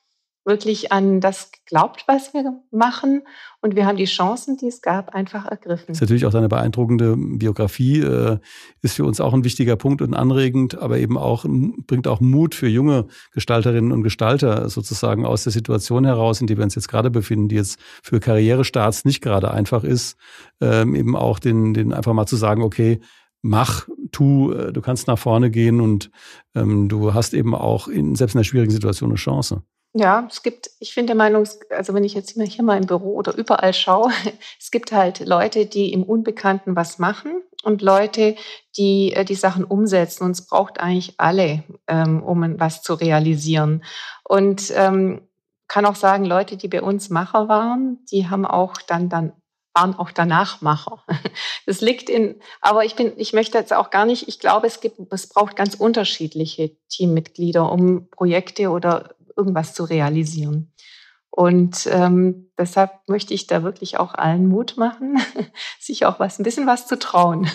wirklich 0.44 0.92
an 0.92 1.20
das 1.20 1.50
geglaubt, 1.52 2.04
was 2.06 2.34
wir 2.34 2.60
machen. 2.70 3.22
Und 3.60 3.76
wir 3.76 3.86
haben 3.86 3.96
die 3.96 4.04
Chancen, 4.04 4.56
die 4.58 4.68
es 4.68 4.82
gab, 4.82 5.14
einfach 5.14 5.46
ergriffen. 5.46 5.86
Das 5.88 5.96
ist 5.96 6.00
natürlich 6.02 6.26
auch 6.26 6.32
deine 6.32 6.48
beeindruckende 6.48 7.16
Biografie, 7.16 8.00
äh, 8.00 8.38
ist 8.82 8.96
für 8.96 9.04
uns 9.04 9.20
auch 9.20 9.32
ein 9.32 9.44
wichtiger 9.44 9.76
Punkt 9.76 10.02
und 10.02 10.12
anregend, 10.14 10.76
aber 10.76 10.98
eben 10.98 11.16
auch, 11.16 11.46
bringt 11.86 12.06
auch 12.06 12.20
Mut 12.20 12.54
für 12.54 12.68
junge 12.68 13.06
Gestalterinnen 13.32 13.92
und 13.92 14.02
Gestalter 14.02 14.68
sozusagen 14.68 15.24
aus 15.24 15.44
der 15.44 15.52
Situation 15.52 16.04
heraus, 16.04 16.40
in 16.40 16.46
der 16.46 16.58
wir 16.58 16.64
uns 16.64 16.74
jetzt 16.74 16.88
gerade 16.88 17.10
befinden, 17.10 17.48
die 17.48 17.56
jetzt 17.56 17.78
für 18.02 18.20
Karrierestarts 18.20 19.06
nicht 19.06 19.22
gerade 19.22 19.50
einfach 19.50 19.82
ist, 19.82 20.16
ähm, 20.60 20.94
eben 20.94 21.16
auch 21.16 21.38
den, 21.38 21.72
den 21.72 21.94
einfach 21.94 22.12
mal 22.12 22.26
zu 22.26 22.36
sagen, 22.36 22.62
okay, 22.62 23.00
mach, 23.40 23.88
tu, 24.12 24.52
äh, 24.52 24.72
du 24.72 24.80
kannst 24.80 25.06
nach 25.06 25.18
vorne 25.18 25.50
gehen 25.50 25.80
und 25.80 26.10
ähm, 26.54 26.88
du 26.88 27.14
hast 27.14 27.34
eben 27.34 27.54
auch 27.54 27.88
in, 27.88 28.14
selbst 28.14 28.34
in 28.34 28.38
einer 28.38 28.44
schwierigen 28.44 28.72
Situation 28.72 29.10
eine 29.10 29.16
Chance. 29.16 29.62
Ja, 29.96 30.26
es 30.28 30.42
gibt, 30.42 30.70
ich 30.80 30.92
finde 30.92 31.12
der 31.12 31.16
Meinung, 31.16 31.46
also 31.70 31.94
wenn 31.94 32.02
ich 32.02 32.14
jetzt 32.14 32.34
hier 32.36 32.64
mal 32.64 32.76
im 32.76 32.86
Büro 32.86 33.14
oder 33.14 33.36
überall 33.36 33.72
schaue, 33.72 34.10
es 34.60 34.72
gibt 34.72 34.90
halt 34.90 35.20
Leute, 35.20 35.66
die 35.66 35.92
im 35.92 36.02
Unbekannten 36.02 36.74
was 36.74 36.98
machen 36.98 37.42
und 37.62 37.80
Leute, 37.80 38.34
die 38.76 39.12
äh, 39.12 39.24
die 39.24 39.36
Sachen 39.36 39.64
umsetzen. 39.64 40.24
Und 40.24 40.32
es 40.32 40.46
braucht 40.46 40.80
eigentlich 40.80 41.14
alle, 41.18 41.62
ähm, 41.86 42.24
um 42.24 42.58
was 42.58 42.82
zu 42.82 42.94
realisieren. 42.94 43.84
Und 44.24 44.72
ähm, 44.74 45.28
kann 45.68 45.86
auch 45.86 45.96
sagen, 45.96 46.24
Leute, 46.24 46.56
die 46.56 46.68
bei 46.68 46.82
uns 46.82 47.08
Macher 47.08 47.48
waren, 47.48 48.04
die 48.10 48.28
haben 48.28 48.44
auch 48.44 48.76
dann, 48.86 49.08
dann 49.08 49.32
waren 49.74 49.94
auch 49.94 50.10
danach 50.10 50.60
Macher. 50.60 51.04
Das 51.66 51.80
liegt 51.80 52.10
in, 52.10 52.40
aber 52.60 52.84
ich 52.84 52.94
bin, 52.94 53.14
ich 53.16 53.32
möchte 53.32 53.56
jetzt 53.56 53.72
auch 53.72 53.90
gar 53.90 54.04
nicht, 54.04 54.28
ich 54.28 54.38
glaube, 54.38 54.66
es 54.66 54.80
gibt, 54.80 55.00
es 55.10 55.28
braucht 55.28 55.56
ganz 55.56 55.74
unterschiedliche 55.74 56.76
Teammitglieder, 56.90 57.72
um 57.72 58.10
Projekte 58.10 58.68
oder 58.68 59.14
irgendwas 59.36 59.74
zu 59.74 59.84
realisieren. 59.84 60.72
Und 61.30 61.88
ähm, 61.90 62.50
deshalb 62.56 62.92
möchte 63.08 63.34
ich 63.34 63.48
da 63.48 63.64
wirklich 63.64 63.98
auch 63.98 64.14
allen 64.14 64.46
Mut 64.46 64.76
machen, 64.76 65.18
sich 65.80 66.06
auch 66.06 66.20
was, 66.20 66.38
ein 66.38 66.44
bisschen 66.44 66.66
was 66.66 66.86
zu 66.86 66.98
trauen. 66.98 67.48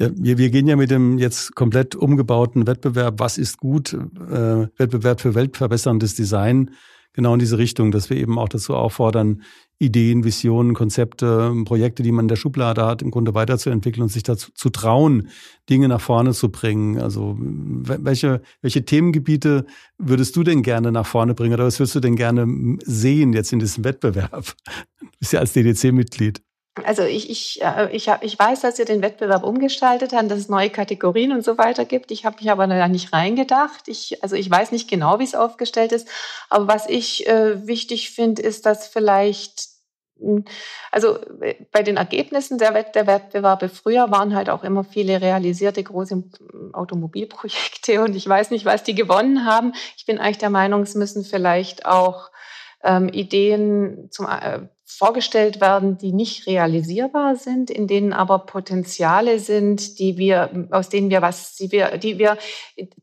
Ja, 0.00 0.10
wir, 0.14 0.38
wir 0.38 0.50
gehen 0.50 0.68
ja 0.68 0.76
mit 0.76 0.92
dem 0.92 1.18
jetzt 1.18 1.56
komplett 1.56 1.96
umgebauten 1.96 2.68
Wettbewerb, 2.68 3.18
was 3.18 3.36
ist 3.36 3.58
gut, 3.58 3.92
äh, 3.92 4.68
Wettbewerb 4.76 5.20
für 5.20 5.34
weltverbesserndes 5.34 6.14
Design, 6.14 6.70
genau 7.18 7.32
in 7.32 7.40
diese 7.40 7.58
Richtung, 7.58 7.90
dass 7.90 8.10
wir 8.10 8.16
eben 8.16 8.38
auch 8.38 8.48
dazu 8.48 8.76
auffordern, 8.76 9.42
Ideen, 9.80 10.22
Visionen, 10.22 10.72
Konzepte, 10.72 11.52
Projekte, 11.64 12.04
die 12.04 12.12
man 12.12 12.26
in 12.26 12.28
der 12.28 12.36
Schublade 12.36 12.86
hat, 12.86 13.02
im 13.02 13.10
Grunde 13.10 13.34
weiterzuentwickeln 13.34 14.04
und 14.04 14.08
sich 14.08 14.22
dazu 14.22 14.52
zu 14.54 14.70
trauen, 14.70 15.28
Dinge 15.68 15.88
nach 15.88 16.00
vorne 16.00 16.32
zu 16.32 16.48
bringen. 16.48 16.96
Also 16.98 17.36
welche, 17.40 18.40
welche 18.62 18.84
Themengebiete 18.84 19.66
würdest 19.98 20.36
du 20.36 20.44
denn 20.44 20.62
gerne 20.62 20.92
nach 20.92 21.06
vorne 21.06 21.34
bringen 21.34 21.54
oder 21.54 21.66
was 21.66 21.80
würdest 21.80 21.96
du 21.96 22.00
denn 22.00 22.14
gerne 22.14 22.78
sehen 22.84 23.32
jetzt 23.32 23.52
in 23.52 23.58
diesem 23.58 23.82
Wettbewerb? 23.82 24.54
Du 25.00 25.20
bist 25.20 25.32
ja 25.32 25.40
als 25.40 25.52
DDC-Mitglied. 25.52 26.40
Also 26.84 27.02
ich, 27.02 27.28
ich, 27.30 27.62
äh, 27.62 27.88
ich, 27.90 28.08
ich 28.20 28.38
weiß, 28.38 28.60
dass 28.60 28.78
ihr 28.78 28.84
den 28.84 29.02
Wettbewerb 29.02 29.42
umgestaltet 29.42 30.12
habt, 30.12 30.30
dass 30.30 30.38
es 30.38 30.48
neue 30.48 30.70
Kategorien 30.70 31.32
und 31.32 31.44
so 31.44 31.58
weiter 31.58 31.84
gibt. 31.84 32.10
Ich 32.10 32.24
habe 32.24 32.36
mich 32.40 32.50
aber 32.50 32.66
da 32.66 32.88
nicht 32.88 33.12
reingedacht. 33.12 33.88
Ich, 33.88 34.22
also 34.22 34.36
ich 34.36 34.50
weiß 34.50 34.72
nicht 34.72 34.88
genau, 34.88 35.18
wie 35.18 35.24
es 35.24 35.34
aufgestellt 35.34 35.92
ist. 35.92 36.08
Aber 36.48 36.68
was 36.68 36.88
ich 36.88 37.26
äh, 37.26 37.66
wichtig 37.66 38.10
finde, 38.10 38.42
ist, 38.42 38.66
dass 38.66 38.86
vielleicht 38.86 39.78
hm, 40.20 40.44
also 40.90 41.18
äh, 41.40 41.54
bei 41.72 41.82
den 41.82 41.96
Ergebnissen 41.96 42.58
der, 42.58 42.74
Wett 42.74 42.94
der 42.94 43.06
Wettbewerbe 43.06 43.68
früher 43.68 44.10
waren 44.10 44.34
halt 44.34 44.50
auch 44.50 44.64
immer 44.64 44.84
viele 44.84 45.20
realisierte 45.20 45.82
große 45.82 46.14
hm, 46.14 46.74
Automobilprojekte 46.74 48.02
und 48.02 48.14
ich 48.16 48.28
weiß 48.28 48.50
nicht, 48.50 48.64
was 48.64 48.82
die 48.82 48.94
gewonnen 48.94 49.46
haben. 49.46 49.72
Ich 49.96 50.06
bin 50.06 50.18
eigentlich 50.18 50.38
der 50.38 50.50
Meinung, 50.50 50.82
es 50.82 50.94
müssen 50.94 51.24
vielleicht 51.24 51.86
auch 51.86 52.30
ähm, 52.82 53.08
Ideen 53.08 54.08
zum, 54.10 54.26
äh, 54.26 54.60
vorgestellt 54.90 55.60
werden, 55.60 55.98
die 55.98 56.12
nicht 56.12 56.46
realisierbar 56.46 57.36
sind, 57.36 57.70
in 57.70 57.86
denen 57.86 58.14
aber 58.14 58.40
Potenziale 58.40 59.38
sind, 59.38 59.98
die 59.98 60.16
wir, 60.16 60.66
aus 60.70 60.88
denen 60.88 61.10
wir 61.10 61.20
was, 61.20 61.54
die 61.56 61.70
wir, 61.70 61.98
die 61.98 62.18
wir 62.18 62.38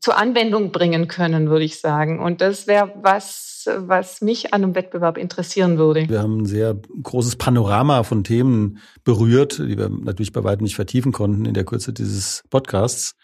zur 0.00 0.18
Anwendung 0.18 0.72
bringen 0.72 1.06
können, 1.06 1.48
würde 1.48 1.64
ich 1.64 1.80
sagen. 1.80 2.18
Und 2.18 2.40
das 2.40 2.66
wäre 2.66 2.92
was, 3.00 3.68
was 3.78 4.20
mich 4.20 4.52
an 4.52 4.64
einem 4.64 4.74
Wettbewerb 4.74 5.16
interessieren 5.16 5.78
würde. 5.78 6.08
Wir 6.08 6.22
haben 6.22 6.42
ein 6.42 6.46
sehr 6.46 6.76
großes 7.02 7.36
Panorama 7.36 8.02
von 8.02 8.24
Themen 8.24 8.78
berührt, 9.04 9.58
die 9.58 9.78
wir 9.78 9.88
natürlich 9.88 10.32
bei 10.32 10.42
weitem 10.42 10.64
nicht 10.64 10.76
vertiefen 10.76 11.12
konnten 11.12 11.44
in 11.44 11.54
der 11.54 11.64
Kürze 11.64 11.92
dieses 11.92 12.42
Podcasts. 12.50 13.14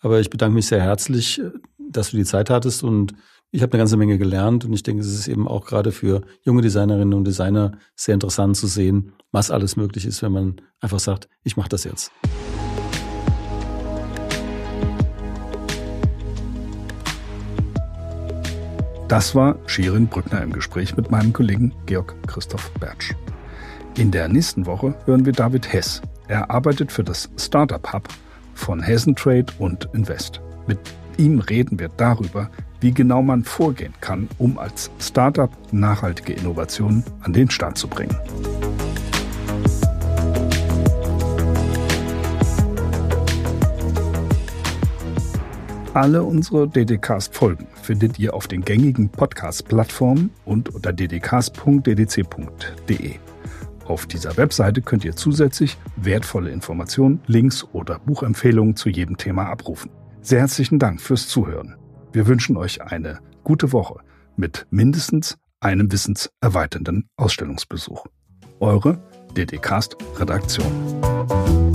Aber 0.00 0.20
ich 0.20 0.30
bedanke 0.30 0.54
mich 0.54 0.66
sehr 0.66 0.80
herzlich, 0.80 1.42
dass 1.78 2.10
du 2.10 2.16
die 2.16 2.24
Zeit 2.24 2.48
hattest 2.48 2.82
und 2.82 3.14
ich 3.56 3.62
habe 3.62 3.72
eine 3.72 3.80
ganze 3.80 3.96
Menge 3.96 4.18
gelernt 4.18 4.66
und 4.66 4.74
ich 4.74 4.82
denke, 4.82 5.00
es 5.00 5.10
ist 5.10 5.28
eben 5.28 5.48
auch 5.48 5.64
gerade 5.64 5.90
für 5.90 6.20
junge 6.42 6.60
Designerinnen 6.60 7.14
und 7.14 7.24
Designer 7.24 7.72
sehr 7.94 8.12
interessant 8.12 8.54
zu 8.54 8.66
sehen, 8.66 9.14
was 9.32 9.50
alles 9.50 9.76
möglich 9.76 10.04
ist, 10.04 10.22
wenn 10.22 10.32
man 10.32 10.56
einfach 10.78 10.98
sagt, 10.98 11.26
ich 11.42 11.56
mache 11.56 11.70
das 11.70 11.84
jetzt. 11.84 12.12
Das 19.08 19.34
war 19.34 19.56
Shirin 19.64 20.06
Brückner 20.06 20.42
im 20.42 20.52
Gespräch 20.52 20.94
mit 20.94 21.10
meinem 21.10 21.32
Kollegen 21.32 21.72
Georg 21.86 22.14
Christoph 22.26 22.70
Bertsch. 22.72 23.14
In 23.96 24.10
der 24.10 24.28
nächsten 24.28 24.66
Woche 24.66 24.94
hören 25.06 25.24
wir 25.24 25.32
David 25.32 25.72
Hess. 25.72 26.02
Er 26.28 26.50
arbeitet 26.50 26.92
für 26.92 27.04
das 27.04 27.30
Startup 27.38 27.90
Hub 27.90 28.06
von 28.52 28.82
Hessen 28.82 29.16
Trade 29.16 29.46
und 29.58 29.88
Invest. 29.94 30.42
Mit 30.66 30.78
ihm 31.16 31.38
reden 31.38 31.78
wir 31.78 31.88
darüber, 31.88 32.50
wie 32.80 32.92
genau 32.92 33.22
man 33.22 33.44
vorgehen 33.44 33.94
kann, 34.00 34.28
um 34.38 34.58
als 34.58 34.90
Startup 34.98 35.50
nachhaltige 35.72 36.32
Innovationen 36.32 37.04
an 37.22 37.32
den 37.32 37.50
Start 37.50 37.78
zu 37.78 37.88
bringen. 37.88 38.16
Alle 45.96 46.22
unsere 46.22 46.68
DDcast-Folgen 46.68 47.66
findet 47.82 48.18
ihr 48.18 48.34
auf 48.34 48.48
den 48.48 48.60
gängigen 48.60 49.08
Podcast-Plattformen 49.08 50.28
und 50.44 50.74
unter 50.74 50.92
ddcast.ddc.de. 50.92 53.14
Auf 53.86 54.04
dieser 54.04 54.36
Webseite 54.36 54.82
könnt 54.82 55.06
ihr 55.06 55.16
zusätzlich 55.16 55.78
wertvolle 55.96 56.50
Informationen, 56.50 57.22
Links 57.26 57.64
oder 57.72 57.98
Buchempfehlungen 57.98 58.76
zu 58.76 58.90
jedem 58.90 59.16
Thema 59.16 59.46
abrufen. 59.46 59.90
Sehr 60.20 60.40
herzlichen 60.40 60.78
Dank 60.78 61.00
fürs 61.00 61.28
Zuhören. 61.28 61.76
Wir 62.12 62.26
wünschen 62.26 62.56
euch 62.56 62.82
eine 62.82 63.20
gute 63.44 63.72
Woche 63.72 64.00
mit 64.36 64.66
mindestens 64.70 65.38
einem 65.60 65.90
wissenserweiternden 65.90 67.08
Ausstellungsbesuch. 67.16 68.06
Eure 68.60 68.98
DDcast 69.36 69.96
Redaktion. 70.16 71.65